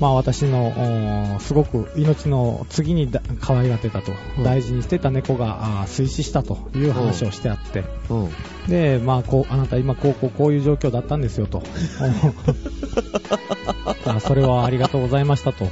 [0.00, 8.30] まあ私の、すごく命の次にだ可愛がってたと、うん大事にしてた猫が水死したという話をしてあって、うん。
[8.68, 11.62] で、まあこう、あなた今こうこうこういう状況だったんですよと。
[14.06, 15.68] あそれはありがとうございましたと。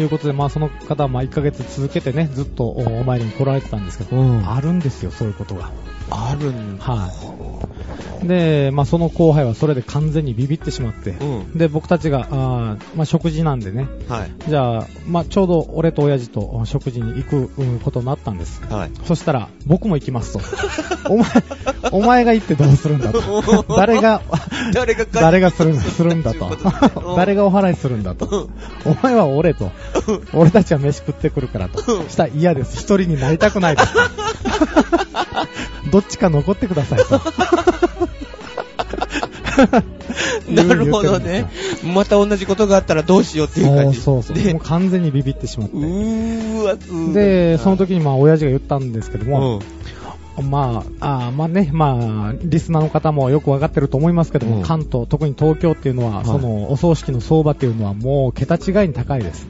[0.00, 5.70] いうことで、まあその方はまあ1ヶ月続けてね、ずっとおお参りに来られてたんですけど、うんあるんですよ、そういうことが。
[6.10, 6.84] あるんだ。
[6.84, 7.08] は
[8.22, 8.26] い。
[8.26, 11.56] で、まあその後輩はそれで完全にビビってしまって、うん。
[11.56, 14.30] で、僕たちが、あーまあ食事なんでね、はい。
[14.48, 18.62] じゃあ、まあちょうど俺と親父と食事に行くうんことになったんです。
[18.66, 18.90] はい。
[19.04, 20.40] そしたら、僕も行きますと。
[21.10, 21.26] お前、
[21.92, 23.20] お前が行ってどうするんだと。
[23.74, 24.22] 誰が、
[24.74, 26.50] 誰が誰がするんするんだと。
[27.16, 28.48] 誰がお払いするんだと。
[28.84, 29.70] お前は俺と。
[30.32, 31.80] 俺たちは飯食ってくるからと。
[32.08, 32.78] したら嫌です。
[32.78, 33.88] 一人になりたくないです。
[35.90, 37.20] どっちか残ってくださいと。
[40.50, 41.50] なるほどね。
[41.94, 44.00] また同じことがあったらどうしようっていうそう感じ。
[44.00, 44.36] そうそう。
[44.36, 45.80] でもう完全にビビってしまってう。
[45.80, 46.76] ーわ、
[47.12, 49.60] で、その時にまあ親父が言ったんですけども、
[50.38, 50.50] うん。
[50.50, 59.46] まあ、あーまあね、まあ、リスナーの方もよくわかってると思いますけども、うん関東、特に東京っていうのは、はいその、お葬式の相場っていうのはもう桁違いに高いです。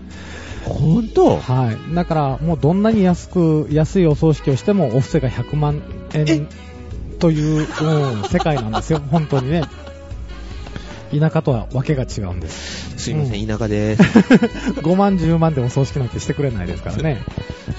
[0.65, 1.95] ほんとはい。
[1.95, 5.83] だから、もうどんなに安く、安いお葬式をしても、お布施が100万
[6.15, 6.49] 円
[7.19, 9.01] という、うん、世界なんですよ。
[9.11, 9.63] 本当にね。
[11.19, 12.97] 田舎とはわけが違うんです。
[12.99, 14.21] すいません、田舎でーす。
[14.81, 17.23] 5万、10万でお葬式なんてしてくれないですからね。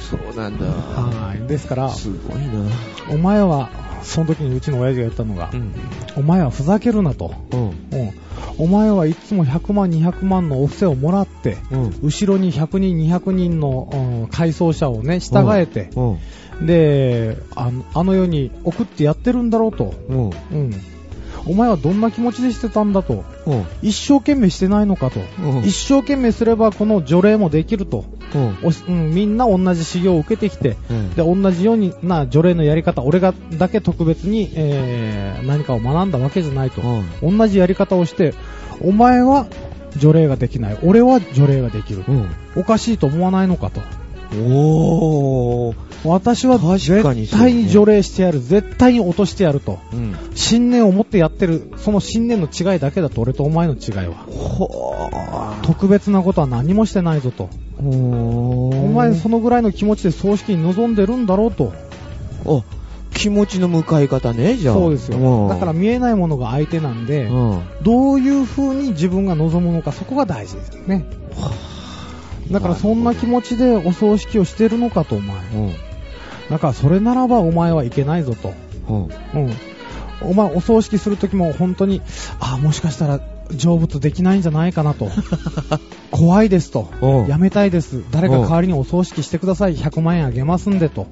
[0.10, 0.66] そうなんだ。
[0.66, 1.48] はい。
[1.48, 2.70] ですから、すごいな。
[3.10, 3.70] お前は、
[4.04, 5.74] その時にうちの親父が言ったのが、うん。
[6.18, 7.34] お前はふざけるなと。
[7.52, 7.60] うん。
[7.60, 8.12] うん。
[8.58, 12.00] お前はいつも100万、200万のお布施をもらって、うん。
[12.04, 16.18] 後ろに100人、200人の、うん改装者をね、従えて、う
[16.64, 16.66] ん。
[16.66, 19.94] で、あのあの世に送ってやってるんだろうと。
[20.10, 20.30] うん。
[20.30, 20.72] うん。
[21.46, 23.24] お前はどんな気持ちでしてたんだと。
[23.46, 23.66] うん。
[23.82, 25.20] 一生懸命してないのかと。
[25.40, 28.06] うん一生懸命すればこの除霊もできると。
[28.38, 29.12] うん。
[29.14, 36.82] みんな同じ修行を受けてきて、うんで、同じようにな除霊のやり方、俺がだけ特別に、えー、何かを学んだわけじゃないと。
[37.22, 38.34] 同じやり方をして、
[38.82, 39.48] お前は
[39.98, 40.78] 除霊ができない。
[40.84, 42.04] 俺は除霊ができる。
[42.08, 42.30] うん。
[42.56, 43.82] おかしいと思わないのかと。
[44.34, 45.76] おー。
[46.04, 48.40] 私は絶対に除霊してやる。
[48.40, 49.80] 絶対に落としてやると。
[49.94, 50.16] うん。
[50.34, 51.72] 信念を持ってやってる。
[51.78, 55.60] その信念の違いだけだと、俺とお前の違いは。
[55.64, 57.50] 特別なことは何もしてないぞと。
[57.84, 61.74] おお前そのぐらいの気持ちで葬式に臨んでるんだろうと。
[62.46, 62.64] あ、
[63.14, 64.76] 気持ちの向かい方ね、じゃあ。
[64.76, 65.46] そうですよ。
[65.46, 67.62] んだから見えないものが相手なんで、うん。
[67.84, 71.06] どういう風に自分が望むのか、そこが大事ですよね。
[72.52, 75.38] だからそんな気持ちでお葬式をしてるのかと、お前。
[75.54, 75.74] うん。
[76.50, 78.54] だからそれならばお前はいけないぞと。
[78.90, 79.04] うん。
[79.06, 79.54] うん。
[80.22, 82.02] お前お葬式するときも本当に、
[82.40, 83.22] あ、もしかしたら
[83.58, 85.10] 成仏できないんじゃないかなと。
[86.12, 86.90] 怖いですと。
[87.02, 88.04] うんやめたいです。
[88.12, 89.76] 誰か代わりにお葬式してください。
[89.76, 91.08] 100万円あげますんでと。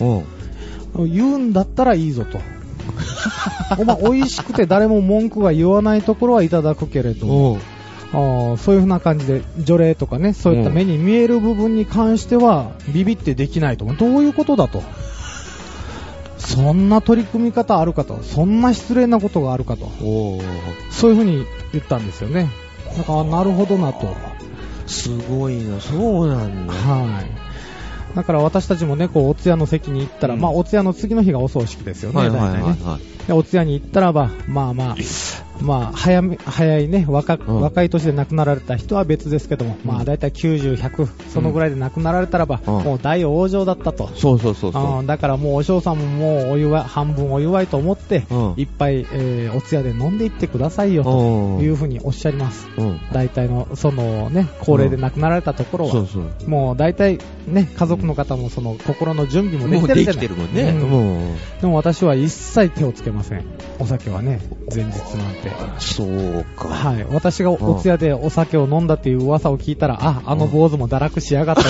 [0.95, 1.12] うん。
[1.12, 2.39] 言うんだったらいいぞと。
[3.78, 7.58] お前、美味しくて誰も文句が言わないところはいただくけれど。
[8.12, 13.86] そういう風な感じで、除霊とかね、そういった目に見える部分に関しては、ビビってできないと。
[13.86, 14.82] どういうことだと。
[16.38, 18.19] そんな取り組み方あるかと。
[18.24, 19.91] そんな失礼なことがあるかと。
[20.89, 22.50] そういう風に言ったんですよね。
[22.98, 24.15] だから、なるほどなと。
[24.88, 26.74] すごいな、そうなんだ。
[26.74, 28.15] はい。
[28.15, 32.84] だから私たちもね、こう、お通夜の席に行ったら、うんまあ、お通夜の次の日がお葬式ですよね、はいはいはい大体ね。
[32.84, 34.95] はで、お通夜に行ったらば、まあまあ、
[35.62, 44.10] まあ、早め、早いね、若、うん若い年で亡くなられた人は別ですけども、まうんあ、だいたい90、100、そのぐらいで亡くなられたらば、うんもう大往生だったと。
[44.15, 51.06] そうそうそうそうんだからもうお嬢さんももうお祝い、半分お祝いと思って、うんいっぱい、えーお通夜で飲んでいってくださいよ、う。
[51.06, 52.67] とうんいうふうにおっしゃります。
[52.78, 53.00] うん。
[53.12, 56.50] 大体の、そのね、高齢で亡くなられたところは、そうそう。
[56.50, 60.62] もう大体ね、家族の方もその心の準備もできてるじゃないきてるもんね。
[60.69, 63.45] うんもでも私は一切手をつけません。
[63.80, 64.39] お酒はね、
[64.74, 65.49] 前日なんて。
[65.50, 66.70] う、そうか。
[66.70, 67.06] はい。
[67.10, 71.70] 私がお通夜でお酒を飲んだっていう噂を聞いたら、あ、あの坊主も堕落しやがったと。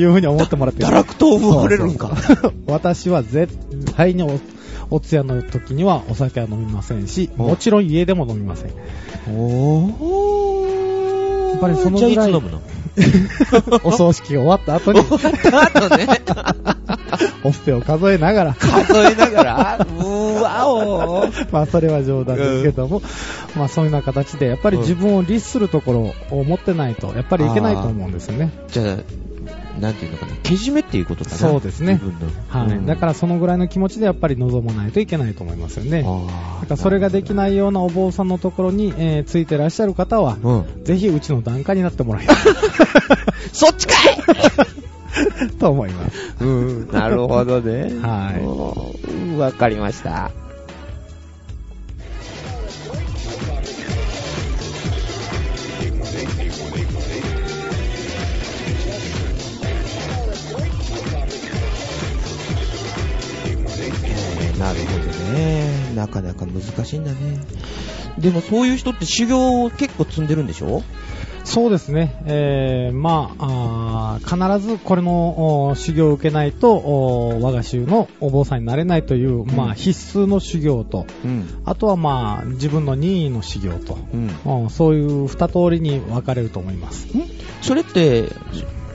[0.00, 2.10] いうふうに思ってもらって堕落豆腐触れるんか。
[2.66, 3.56] 私は絶
[3.96, 4.38] 対にお、
[4.90, 8.70] お通夜の時にはお酒は飲みませんし、うんもちろん家でも飲みません。
[9.34, 11.50] おー。
[11.50, 12.60] やっぱりそのぐらいじゃあいつ飲むの？
[13.84, 15.00] お葬式が終わった後に、
[15.52, 16.06] あとね、
[17.44, 20.04] お布施を数えながら、数えながら、う
[20.48, 21.46] わおー。
[21.52, 23.02] まあそれは冗談ですけども、
[23.56, 28.52] まあそういうような形で、やっぱり自分を律するところを持ってないと、やっぱりいけないと思うんですよね。
[28.68, 28.96] じゃあ、
[29.80, 31.36] なんていうのかな、けじめっていうことかな。
[31.36, 32.00] そうですね。
[32.48, 32.66] はい。
[32.66, 36.04] うんだからそのぐらいの気持ちでやっぱり望まないといけないと思いますよね。
[36.06, 40.84] あだからそれができないようなお坊さんのところに、えーついてらっしゃる方は、うん。
[40.84, 42.36] ぜひうちの檀家になってもらいたい
[43.52, 44.87] そっちかい
[45.58, 46.34] と思います。
[46.40, 47.92] うん、なるほどね。
[48.02, 49.36] はいい。
[49.38, 50.30] わかりました。
[64.40, 65.94] えーなるほどね。
[65.94, 67.16] なかなか難しいんだね。
[68.18, 70.82] でもそういう人って修行を結構積んでるんでしょ？
[71.48, 72.14] そうですね。
[72.26, 81.62] えー、まあ必ずこれのお修行を受けないと、お我が宗のお坊さんになれないという、まうんあ必須の修行と、うん。
[81.64, 84.62] あとはまあ自分の任意の修行と、うん。
[84.62, 87.08] うんそういう二通りに分かれると思います。
[87.62, 88.24] それって、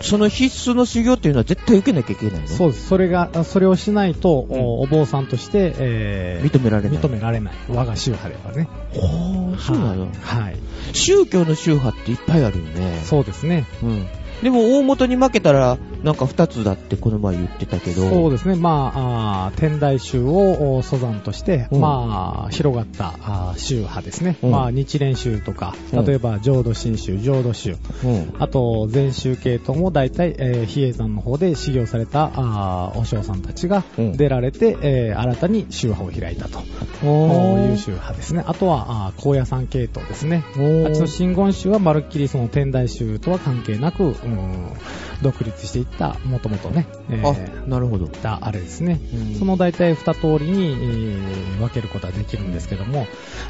[0.04, 2.48] その必須の修行っていうのは絶対受けなきゃいけないの？
[2.48, 2.88] そうです。
[2.88, 6.98] それが、それをしないと、おお坊さんとして、えー認められない。
[7.00, 7.54] 認められない。
[7.70, 8.68] 我が宗派ではね。
[8.92, 10.08] ほー、そうなの？
[10.22, 10.58] はい。
[10.94, 13.02] 宗教の宗派っていっぱいあるよね。
[13.06, 13.66] そうですね。
[13.82, 14.06] うん。
[14.44, 18.10] でも大元に負けたら、なんか二つだってこの前言ってたけど。
[18.10, 18.56] そうですね。
[18.56, 24.38] まあ、あー天台宗をお祖山として、うんまあ、広がったあー宗派ですね。
[24.44, 28.34] うんまあ、日蓮宗とか、うん例えば浄土真宗、浄土宗、うん。
[28.40, 38.44] あと、禅宗系統も大体、えー比叡山の方で修行されたあーお嬢さんたちがうん出られて、えー新たに宗派を開いたという宗派ですね。
[38.46, 40.44] あとは、あー高野山系統ですね。
[40.48, 44.74] あっちの真言宗はまるっきりその天台宗とは関係なく、うん
[45.24, 48.08] 独立していった、もともとね、えーあ、なるほど。
[48.08, 49.00] たあれですね。
[49.14, 53.08] うんその大体二通りに、えー分けることはできるんですけども、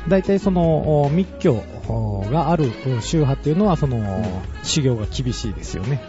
[0.07, 6.01] 大体そのお密教おがあるうん宗派っていうのは、その、修行が厳しいですよね。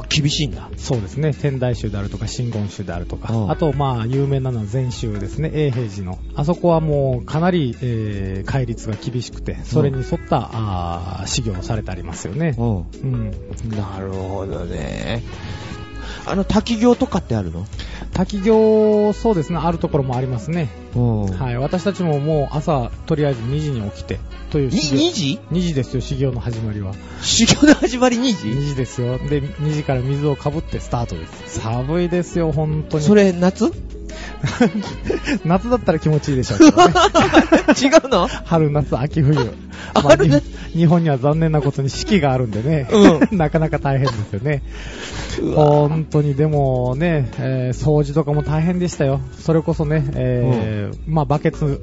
[0.00, 0.68] あ厳しいんだ。
[0.76, 1.32] そうですね。
[1.32, 5.50] 天台宗であるとか、真言宗であるとか、うんあと、まあ、有名なのは禅宗ですね。
[5.52, 6.18] 永平寺の。
[6.34, 12.54] あそこはもう、かなり、えー戒律が厳しくて、それに沿った、あー修行をされてありますよね。
[12.58, 12.76] うん。
[12.76, 13.30] うん。
[13.70, 15.22] なるほどね。
[16.26, 17.66] あの、滝行とかってあるの？
[18.12, 19.58] 滝行、そうですね。
[19.58, 20.68] あるところもありますね。
[20.94, 21.22] うん。
[21.26, 21.56] はい。
[21.58, 25.08] 私たちももう朝、とりあえず2時に起きて、というに修行。
[25.08, 26.92] 2時？2時ですよ、修行の始まりは。
[27.22, 29.18] 修行の始まり2 2時時ですよ。
[29.18, 31.60] で、2時から水をかぶってスタートです。
[31.60, 33.04] 寒いですよ、本当に。
[33.04, 33.72] それ、夏？
[35.44, 36.94] 夏だったら気持ちいいでしょうけどね。
[37.80, 38.26] 違うの？
[38.44, 39.38] 春、夏、秋、冬。
[39.94, 40.44] 春夏？
[40.44, 42.88] に日本には残念なことに四季があるんでね。
[43.30, 44.62] う なかなか大変ですよね。
[45.54, 49.20] 本当に、でもね、えー掃除とかも大変でしたよ。
[49.38, 51.80] それこそね、えーまあ、バケツ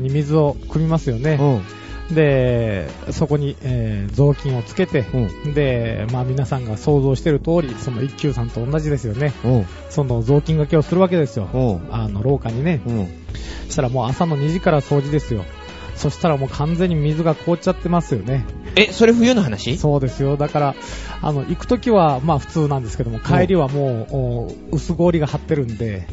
[0.00, 1.38] に水を汲みますよね。
[1.40, 2.14] うん。
[2.14, 5.04] で、そこに、えー雑巾をつけて、
[5.46, 9.32] うで、まあ皆さんが想像してる通り、その一休さんと同じですよね。
[9.44, 9.66] うん。
[9.90, 11.48] その雑巾掛けをするわけですよ。
[11.52, 11.94] うん。
[11.94, 12.80] あの、廊下にね。
[12.86, 13.08] うん。
[13.68, 15.44] したらもう朝の2時から掃除ですよ。
[15.98, 18.46] そしたらもう完全に水が凍っちゃってますよね。
[18.76, 19.76] え、それ冬の話？
[19.76, 20.36] そうですよ。
[20.36, 20.74] だから、
[21.20, 24.16] あの、行くときはまあ普通なんですけども、帰りはもう、
[24.72, 26.06] お薄氷が張ってるんで、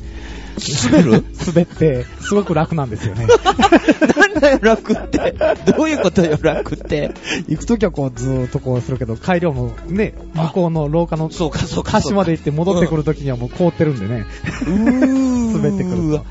[0.91, 1.23] 滑る？
[1.47, 3.27] 滑って、すごく楽なんですよね。
[4.17, 5.35] なんだよ、楽って。
[5.77, 7.11] どういうことよ、楽って？
[7.47, 11.91] 行くときはこうずーっとこうするけど、帰りはもうね、向こうの廊下のそうか、そうか。
[11.91, 14.25] 端まで行って戻ってくるときにはもう凍ってるんでね。
[14.65, 16.25] うー 滑ってくると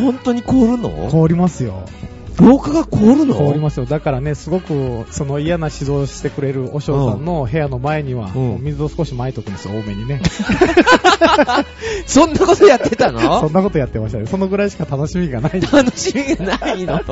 [0.00, 1.08] 本当に凍るの？
[1.10, 1.82] 凍りますよ。
[2.40, 3.34] 廊下が凍るの？
[3.34, 3.86] 凍りますよ。
[3.86, 10.20] だからね、すごく、その嫌な指導してくれるお嬢さんの部屋の前には、水を少し撒いとくんですよ、多めにね。
[12.06, 14.26] そんなことやってた そのんなことやってましたね。
[14.26, 17.00] そのぐらいしか楽しみがない楽しみがないの？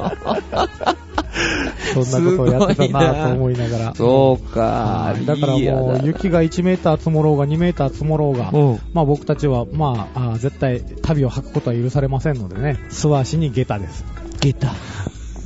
[2.05, 3.95] そんなことをやってたなと思いながら。
[3.95, 5.17] そうかは。
[5.21, 8.79] いだからもう、雪が1メーター積もろうが2メーター積もろうが、うん。
[8.93, 14.05] まあ僕たちは、まあ、絶対旅を吐くことは許されませんのでね、素足に下駄です。
[14.53, 14.75] 下駄。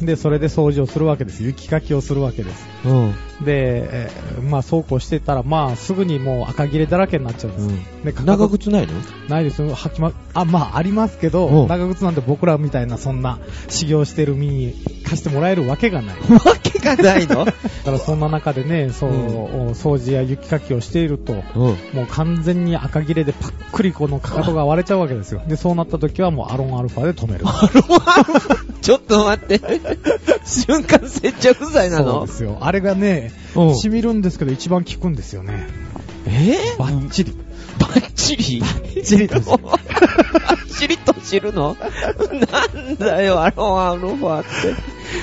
[0.02, 1.42] で、それで掃除をするわけです。
[1.42, 2.66] 雪かきをするわけです。
[2.84, 3.14] うん。
[3.40, 8.04] で、えーまあそうこうしてたら、まあすぐにもう赤切れだらけになっちゃうんです。
[8.04, 8.92] で、かかと長靴ないの？
[9.28, 9.74] ないですよ。
[9.74, 14.74] 履きま、あ、まあありますけど、うん長靴なんて僕らみたいなそんな修行してる身に
[15.04, 16.16] 貸してもらえるわけがない。
[16.32, 17.44] わけがないの？
[17.46, 21.42] だからそんな中でね、そう、うん掃除や雪かきをしていると、うん。
[21.60, 25.42] もう完全に赤切れでパックリこのかかとが割れちゃうわけですよ。
[25.46, 27.44] で、そうなった時はもうアロンアルファで止める。
[28.80, 29.60] ちょっと待って。
[30.44, 32.58] 瞬間接着剤なそうのですよ。
[32.60, 35.66] あれがね、うん染みるんですけど一番効くんですよね。
[36.26, 36.56] え？
[36.78, 37.32] バッチリ。
[37.78, 38.60] バッチリ？
[38.60, 41.76] バッチリ とバッチリと知るの？
[42.76, 44.48] なんだよ、アロンアルファって。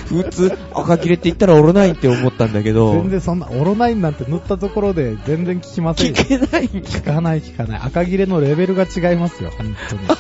[0.08, 2.94] 普通、赤切れって言ったらオロナインって思ったんだけど。
[2.94, 6.14] 全然そんな、オロナインなんて塗ったところで全然効きませんよ。
[6.16, 7.80] 聞けないん効かない効かない。
[7.84, 10.02] 赤切れのレベルが違いますよ、本当に。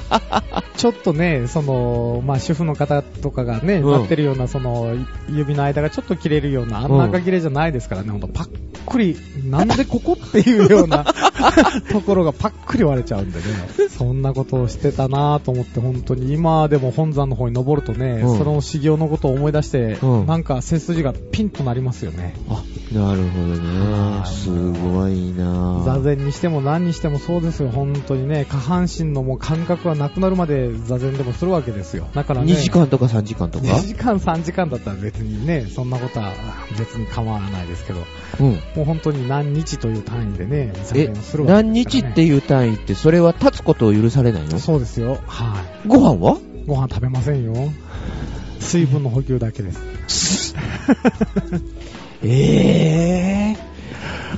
[0.76, 3.92] ちょっとね、その、まあ、主婦の方とかがね、うん。
[3.92, 4.94] なってるような、その、
[5.28, 8.48] 指の間がちょっと切れるような、あんな赤切れじゃないですからね、ほんと、パッ
[8.86, 11.04] クリ、なんでここっていうような
[11.90, 13.44] ところがパックリ割れちゃうんでね、
[13.88, 18.38] そんなことをしてたなぁと思って、本当に、今でも本山の方に登るとね、うん。
[18.38, 20.26] その修行のことを思い出して、うん。
[20.26, 22.34] なんか背筋がピンとなりますよね。
[22.48, 23.90] あ、なるほどね。
[23.90, 24.28] はい。
[24.28, 25.82] すごいな。
[25.84, 28.46] 座禅にしても何にしてもそうですよ、本当にね。
[28.48, 32.08] 下半身のもう感覚がなくなるまで座禅でもするわけですよ。
[32.14, 32.52] だからね。
[32.52, 36.32] 2時間とか3時間とか？2時間3時間だったら別にね、そんなことは
[36.78, 38.00] 別に構わないですけど、
[38.40, 38.52] うん。
[38.76, 42.02] もう本当に何日という単位でね、座え禅をする、わけ何ですね。
[42.02, 44.58] 日っていう単位って、それは立つことを許されないの？
[44.58, 45.18] そうですよ。
[45.26, 45.64] は。
[45.86, 46.38] ご飯は？
[46.38, 47.54] いご飯食べませんよ。
[48.60, 49.72] 水分の補給だけで
[50.08, 50.54] す。
[52.22, 53.73] ええ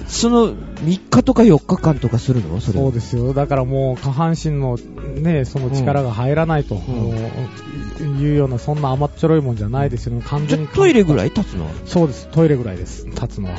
[0.07, 2.61] その、3日とか4日間とかするの？
[2.61, 2.79] それ。
[2.79, 3.35] そうですよ。
[3.35, 10.23] だからもう下半身のね、その力が入らないと、ういうような、そんな甘っちょろいもんじゃないですよね。
[10.27, 10.69] 完全に。
[10.69, 11.69] トイレぐらい立つの？
[11.85, 12.29] そうです。
[12.29, 13.07] トイレぐらいです。
[13.07, 13.57] 立つのは。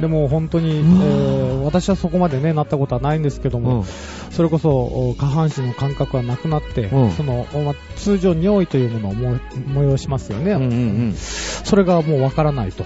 [0.00, 3.84] でも本当に、えー私はそこまでね、なったことはないんですけども、うん。
[3.84, 10.52] それこそお下半身の感覚がなくなって、うんその、おま通常尿意というものをも催しますよね。
[10.52, 10.74] うんうんう
[11.08, 11.14] ん。
[11.14, 12.84] それがもうわからないと。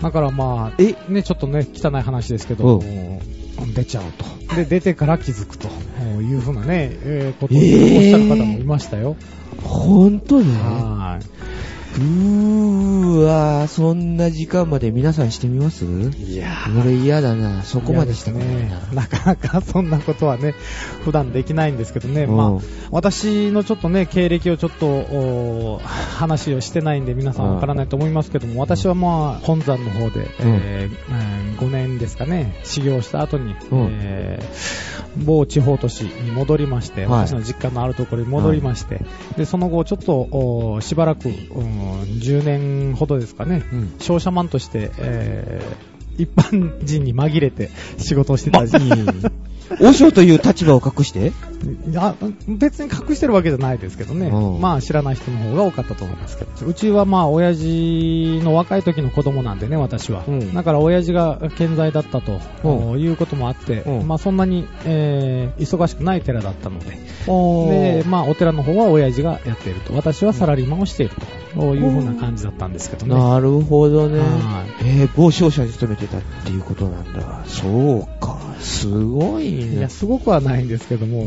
[0.00, 2.82] だからまあ、えね、ちょっとね、汚い話ですけうど、
[3.74, 4.54] 出ちゃうと。
[4.56, 5.68] で、出てから気づくと
[6.20, 9.16] いうふうなね、えーことをおっしゃる方もいましたよ。
[9.62, 10.52] ほんとね。
[10.58, 11.24] はい。
[11.98, 15.84] うーわー、そんな時間まで皆さんしてみます？
[15.84, 16.80] いやー。
[16.80, 17.64] 俺嫌だな。
[17.64, 18.44] そこまでしたくな。
[18.44, 18.70] いね。
[18.94, 19.02] な。。
[19.02, 20.54] なかなかそんなことはね、
[21.04, 22.36] 普段できないんですけどね、うん。
[22.36, 22.58] まあ、
[22.92, 33.88] 私のちょっとね、経歴をちょっと、お話をしてないんで皆さんわからないと思いますけども、私はまあ、本山の方で、えー5年ですかね、修行した後に、うん。
[34.00, 37.26] えー某地方都市に戻りまして、はい。
[37.26, 39.00] 私の実家のあるところに戻りまして、
[39.36, 41.30] で、その後ちょっと、おしばらく、う
[41.64, 43.94] ん10年ほどですかね、うん。
[43.98, 49.30] 商社マンとして、えー一般人に紛れて仕事をしてた時に、
[49.80, 51.32] 王将という立場を隠して？
[51.88, 52.14] いや、
[52.48, 54.28] 別に隠してるわけじゃないですけどね。
[54.28, 56.66] うんまあ知らない人の方が多かったと思いますけど。
[56.66, 60.24] うちはまあ親父の若い時の子供なんでね、私は。
[60.26, 66.86] うんだから親父が健在だったと、ういうこともあって、うんまあそんなに、えー忙しくない寺だったので。
[66.86, 69.94] で、で、まあお寺の方は親父がやっていると。
[69.94, 71.14] 私はサラリーマンをしている
[71.54, 73.14] というふうな感じだったんですけどね。
[73.14, 74.64] なるほどねは。
[74.82, 77.42] えー、某商社に勤めてたっていうことなんだ。
[77.46, 78.38] そうか。
[78.60, 79.88] すごいねいや、。
[79.88, 81.26] すごくはないんですけども、う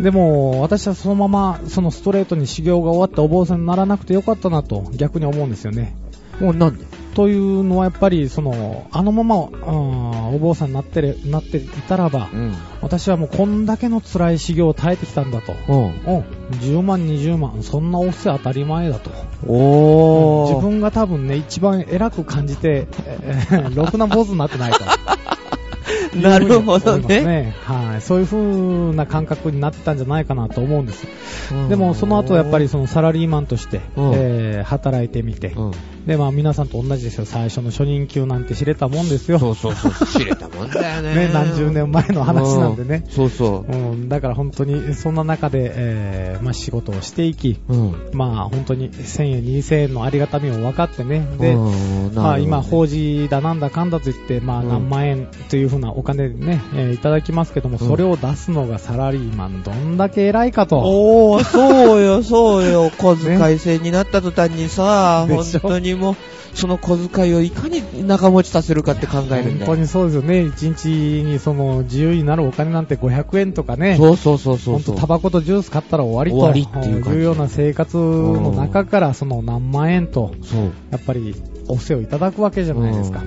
[0.00, 5.96] んでも、私はそのまま、そのストレートに修行が終わってお坊さんにならなくてよかったなと、逆に思うんですよね。
[6.40, 6.84] もうなんで？
[7.14, 12.54] というのはやっぱり、その、あのまま、うんお坊さんになってれ、なっていたらば、うん。
[12.80, 15.54] 私はもうこんだけの辛い修行を耐えてきたんだと。
[15.68, 15.84] うん。
[15.84, 15.92] うん、
[16.52, 19.10] 10万、20万、そんなお布施当たり前だと。
[19.46, 20.54] おー。
[20.54, 24.78] 自分が多分ね、一番偉く感じて、えーろくな坊主になってないと。
[26.20, 28.00] なるほどねねはい。
[28.00, 31.06] そういう風な感覚になってたんじゃないかなと思うんです。
[31.68, 35.72] でも、その後やっぱりそのサラリーマンとして、うんえー働いてみて、うん、
[36.06, 37.24] で、まあ皆さんと同じですよ。
[37.24, 39.38] 最初の初任給なんて知れたもんですよ。
[39.38, 41.14] そうそうそう、知れたもんだよね。
[41.28, 43.12] ね、何十年前の話なんでねう。
[43.12, 47.74] そうそうん、だから本当にそんな中で、えーまあ、仕事をしていき、う。
[47.74, 47.94] うん。
[48.12, 60.78] まあ本当に1000円、2000円のありがたみを分かってね、で、うんまあ今法事だなんだかんだと言って、まあうん何万円というふうなお金ね、えーいただきますけども、うんそれを出すのがサラリーマン、どんだけ偉いかと。
[60.78, 62.90] おー、そうよ、 そうよ。
[62.96, 66.16] 小遣い制になった途端にさ、でしょ本当にもう、
[66.54, 69.66] その小遣いをいかに長持ちさせるかって考えるんだよ。
[69.66, 70.42] 本当にそうですよね。
[70.44, 70.86] 一日
[71.22, 73.96] にその自由になるお金なんて500円とかね。
[73.96, 74.94] そうそうそうそうそう。
[74.94, 80.72] 本当タバコとジュース買ったら終わりと終わりっていういうような生活の中からその何万円とそう。
[80.90, 81.34] やっぱり
[81.68, 83.22] お布施をいただくわけじゃないですか。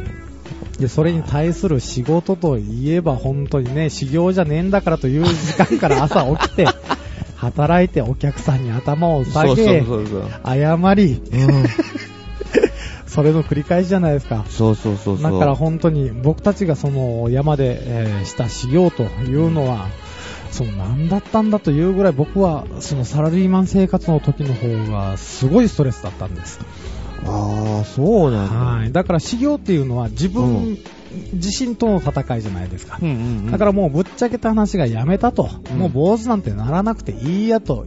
[0.80, 6.68] で、それに対する仕事といえば本当にね、修行じゃねえんだからという時間から朝起きて、
[7.38, 10.30] 働いてお客さんに頭を下そうげ、そうそうそう。
[10.44, 11.66] 謝り、うん。
[13.08, 14.44] それの繰り返しじゃないですか。
[14.50, 15.22] そうそうそう。
[15.22, 19.88] だから本当に僕たちがその山で、えーした修行というのは、
[20.52, 26.60] その何だったんだというぐらい僕はそのサラリーマン生活の時の方がすごいストレスだったんです。
[27.24, 28.56] ああ、そうなんだ。
[28.56, 28.92] はい。
[28.92, 30.78] だから修行っていうのは自う分ん
[31.34, 33.00] 自身との戦いじゃないですか。
[33.02, 33.52] うんうんうん。
[33.52, 37.86] だからもうぶっちゃけた話がやめたと、うんもう坊主なんてならなくていいやと、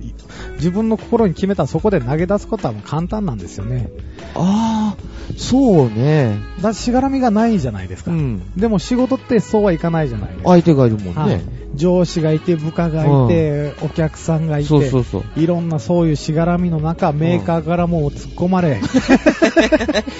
[0.54, 3.90] 自分の心に決めたらそこで投げ出すことはもう簡単なんですよね。
[4.34, 6.38] ああ、そうね。
[6.62, 8.10] だしがらみがないじゃないですか。
[8.10, 8.52] うん。
[8.56, 10.48] でも仕事ってそうはいかないじゃないですか。
[10.50, 11.57] 相手がいるもんはいね。
[11.78, 15.24] 上司がいて、部下がいて、お客さんがいて、そうそうそう。
[15.36, 18.80] いろんなそういうしがらみの中、メーカーからも突っ込まれ、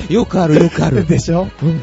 [0.09, 1.04] よくあるよくある。
[1.06, 1.48] でしょ？
[1.62, 1.80] うん。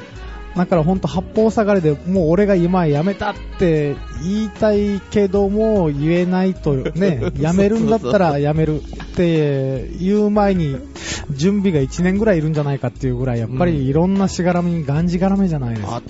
[0.55, 10.77] だからほんと八方下がりで、もう俺が今辞めたって言いたいけども言えないとね、 辞めるんだったら辞めるって言う前に
[11.31, 16.01] 準備が1年ぐらいいるんじゃないかっていうぐらい、やっぱりいろんなしがらみにがんじがらめじゃないですかあ。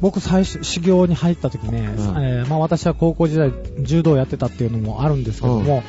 [0.00, 5.82] 僕最初、修行に入った時ね、うんえーまあ私は高校時代柔道をやってたっていうのもあるんですけども、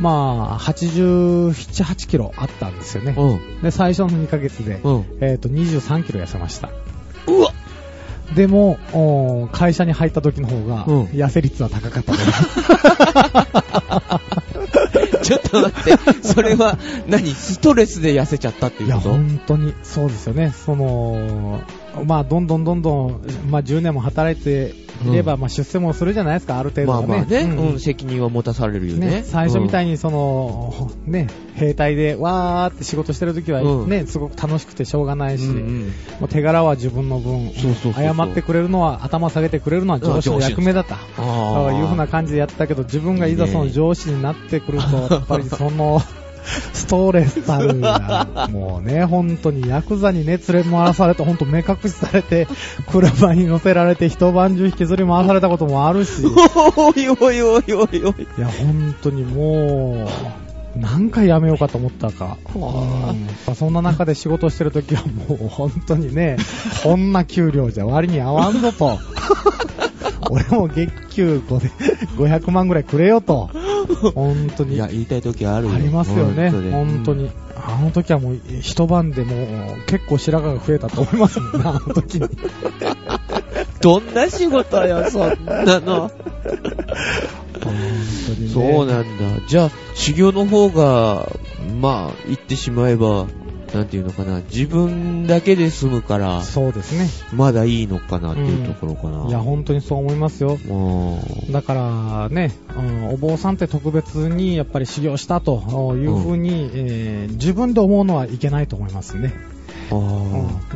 [0.00, 3.14] まあ87、8キロあったんですよね。
[3.16, 3.62] うん。
[3.62, 5.04] で、最初の2ヶ月で、うん。
[5.20, 6.70] えっ、と、23キロ痩せました。
[7.28, 7.52] うわ。
[8.34, 8.78] でも、
[9.52, 11.04] 会社に入った時の方が、うん。
[11.06, 12.12] 痩せ率は高かった。
[12.12, 12.44] と思います。
[15.22, 19.10] ちょっと待って、それは何、ストレスで痩せちゃったっていいうや、こと？
[19.10, 20.52] 本当に、そうですよね。
[20.52, 21.60] その、
[22.04, 23.20] まあ、どんどんどんどん、
[23.50, 24.74] まあ、10年も働いて
[25.06, 27.06] いれば、まあ、出世もするじゃないですか、ある程度はね。
[27.06, 27.72] まあまあね、うん。
[27.72, 29.06] うん、責任は持たされるよね。
[29.06, 33.88] ね、最初みたいいにその、ね、兵隊でわーって仕事してる時はうん。
[33.88, 35.92] ね、すごく楽しくてしょうがないし、うんうん
[36.28, 38.04] 手柄は自分の分、そうそうそうそう。
[38.04, 40.96] 謝ってくれるのは、頭下げてくれるのは上司の役目だった。
[40.96, 46.02] あそういうふうな感じでやってたけど、自分がいざその上司になってくると、やっぱりその、
[46.72, 52.46] ストレスたるが、もうね、本当にヤクザにね、連れ回らされて、本当目隠しされて、
[52.90, 58.26] 車に乗せられて一晩中引きずり回されたこともあるし、いおいおいおいおいおい。
[58.38, 60.08] や、本当にもう、
[60.76, 62.36] 何回やめようかと思ったか。
[62.54, 66.36] うんそんな中で仕事してるときはもう本当にね、
[66.82, 68.98] こんな給料じゃ割に合わんぞと。
[70.30, 71.68] 俺も月給5で
[72.16, 73.50] 500万ぐらいくれよと。
[74.14, 74.74] 本当に。
[74.74, 75.74] いや、言いたい時あるよ。
[75.74, 77.14] ありますよね、に本当。
[77.14, 77.30] に。
[77.56, 82.20] あの時はもう一晩でもう結構白髪が増えたと思いますもんな、 あの時に。
[82.22, 82.28] うん
[83.80, 86.10] どんな仕事よ、そんなの。
[87.62, 87.74] 本
[88.26, 88.52] 当にね。
[88.52, 89.46] そうなんだ。
[89.46, 91.28] じゃあ、修行の方が、
[91.80, 93.26] まあ、言ってしまえば、
[93.74, 97.08] なんていうのかな、自分だけで済むから、そうですね。
[97.34, 99.26] まだいいのかなっていうところかな。
[99.28, 100.58] いや、本当にそう思いますよ。
[100.68, 109.32] うんだからね、うんお坊さんって特別にやっぱり修行したというふうに、えー自分で思うのはいけないと思いますね。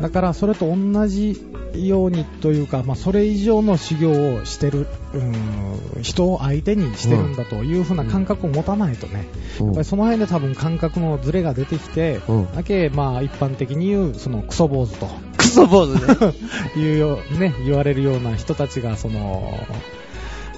[0.01, 1.41] だからそれと同じ
[1.75, 9.25] ようにというか、まあ、それ以上の修行をしてる、うん人を相手にしてるんだというふうな感覚を持たないとね、
[9.59, 9.65] うん。
[9.67, 12.53] やっぱりその辺で多分感覚のズレが出てきて、うん。
[12.53, 15.07] だけまあ一般的に言うそのクソ坊主と。
[15.37, 16.33] クソ坊主ね。
[16.75, 19.53] いうよ、ね、言われるような人たちがその、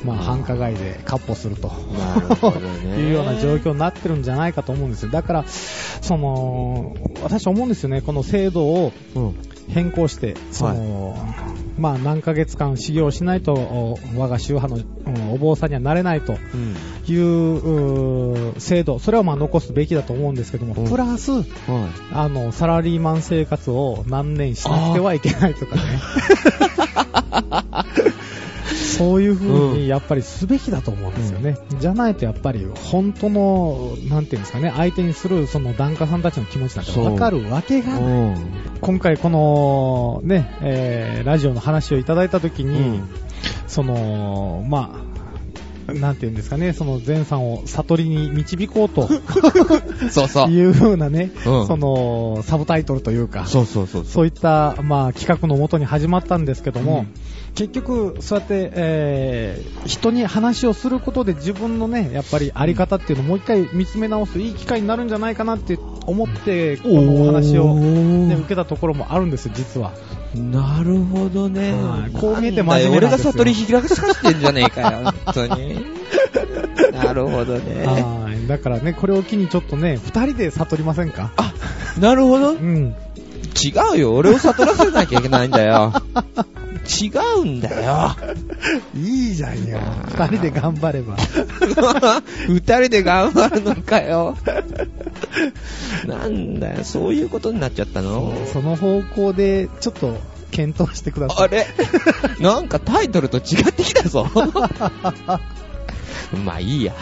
[0.03, 1.71] まあ、うん繁華街でカッポすると。
[2.97, 5.11] いうような状況になってるんじゃないかと思うんですよ。
[5.11, 9.35] だから、その、私思うんですよね、この制度をうん。
[9.67, 11.17] 変更して、その、
[11.79, 14.85] まあ何ヶ月間修行しないと、お我が宗派の、うん
[15.33, 16.39] お坊さんにはなれないとうん。
[17.07, 21.45] いううー制度、それはまあ残すべきだと思うんですけども、うんプラス、はい。
[22.13, 25.81] あの、サラリーマン生活を何年しなくてはいけないとかね。
[28.97, 31.57] そういう風にやっぱりすべきだと思うんですよね。
[31.79, 38.01] じゃないとやっぱり本当の、なんていうんですかね、相手にするその檀家さんたちの気持ちなんてわかるわけがない。
[38.01, 38.35] うん。
[38.81, 43.09] 今回このね、えー、ラジオの話をいただいたときに、うん
[43.67, 45.01] その、ま
[45.87, 49.07] あ、なんていうんですかね、その前さんを悟りに導こうと
[50.09, 50.49] そうそう。
[50.49, 54.05] いう風なね、うんその、サブタイトルというか、そうそうそう。
[54.05, 57.07] そういった、まあ、企画のもとに始まったんですけども、うん
[57.55, 65.77] 結局、そうやって、えー人に話をすることで自分のね、やっぱりあり方っていうのをもう一回見つめ直すいい機会になるんじゃないかなって
[66.07, 69.91] 思って、このお話を、ね、受けたところもあるんですよ、実は。
[70.33, 72.11] なるほどねはい。
[72.19, 75.85] こう見えて真面目俺が悟り開かしてんじゃねえかよ、本当に。
[76.91, 77.85] なるほどね。
[77.85, 78.47] はい。
[78.47, 81.31] だからね、これを機にちょっとね、二人で悟りませんか？
[81.37, 81.53] あ、
[81.99, 82.51] なるほど。
[82.53, 82.95] うん。
[83.63, 84.15] 違うよ。
[84.15, 85.93] 俺を悟らせなきゃいけないんだよ。
[86.85, 87.11] 違
[87.41, 88.15] うんだよ。
[88.95, 89.79] いいじゃんよ。
[90.07, 91.17] 二人で頑張れば。
[92.47, 94.37] 二人で頑張るのかよ。
[96.05, 98.33] なんだよ、そういうことになっちゃったの？
[98.53, 100.17] その方向で、ちょっと、
[100.51, 101.45] 検討してください。
[101.45, 101.67] あれ？
[102.39, 104.27] なんかタイトルと違ってきたぞ。
[106.45, 106.93] まあいいや。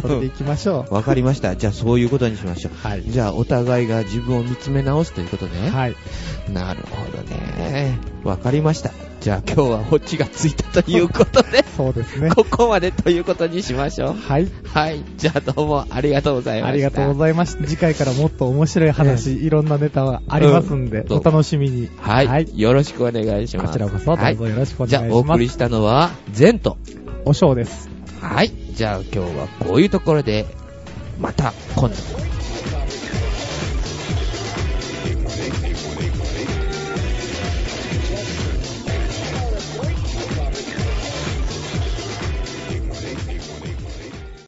[0.00, 1.56] それで行きましょわかりました。
[1.56, 2.72] じゃあそういうことにしましょう。
[2.86, 5.48] はいじゃあお互いが自分を見つめ直すということう。
[5.48, 5.70] ね。
[5.70, 5.96] はい。
[6.52, 7.98] なるほどね。
[8.24, 8.90] わかりました。
[9.20, 12.30] じゃあ今日はオチがついたということで、 そうですね。
[12.30, 14.14] ここまでということにしましょう。
[14.14, 14.48] はい。
[14.72, 15.02] はい。
[15.16, 16.72] じゃあどうもありがとうございました。
[16.72, 17.64] ありがとうございました。
[17.64, 21.88] 次回からもっと面白い話、いろんなネタがありますんで、うんお楽しみに。
[21.98, 22.52] はい。
[22.54, 23.66] よろしくお願いします。
[23.68, 24.90] こちらこそどうぞはいよろしくお願いします。
[24.90, 26.76] じゃあお送りしたのは、ゼント。
[27.24, 27.88] おしょうです。
[28.20, 28.52] はい。
[28.74, 30.46] じゃあ今日はこういうところで、
[31.20, 32.35] また今度。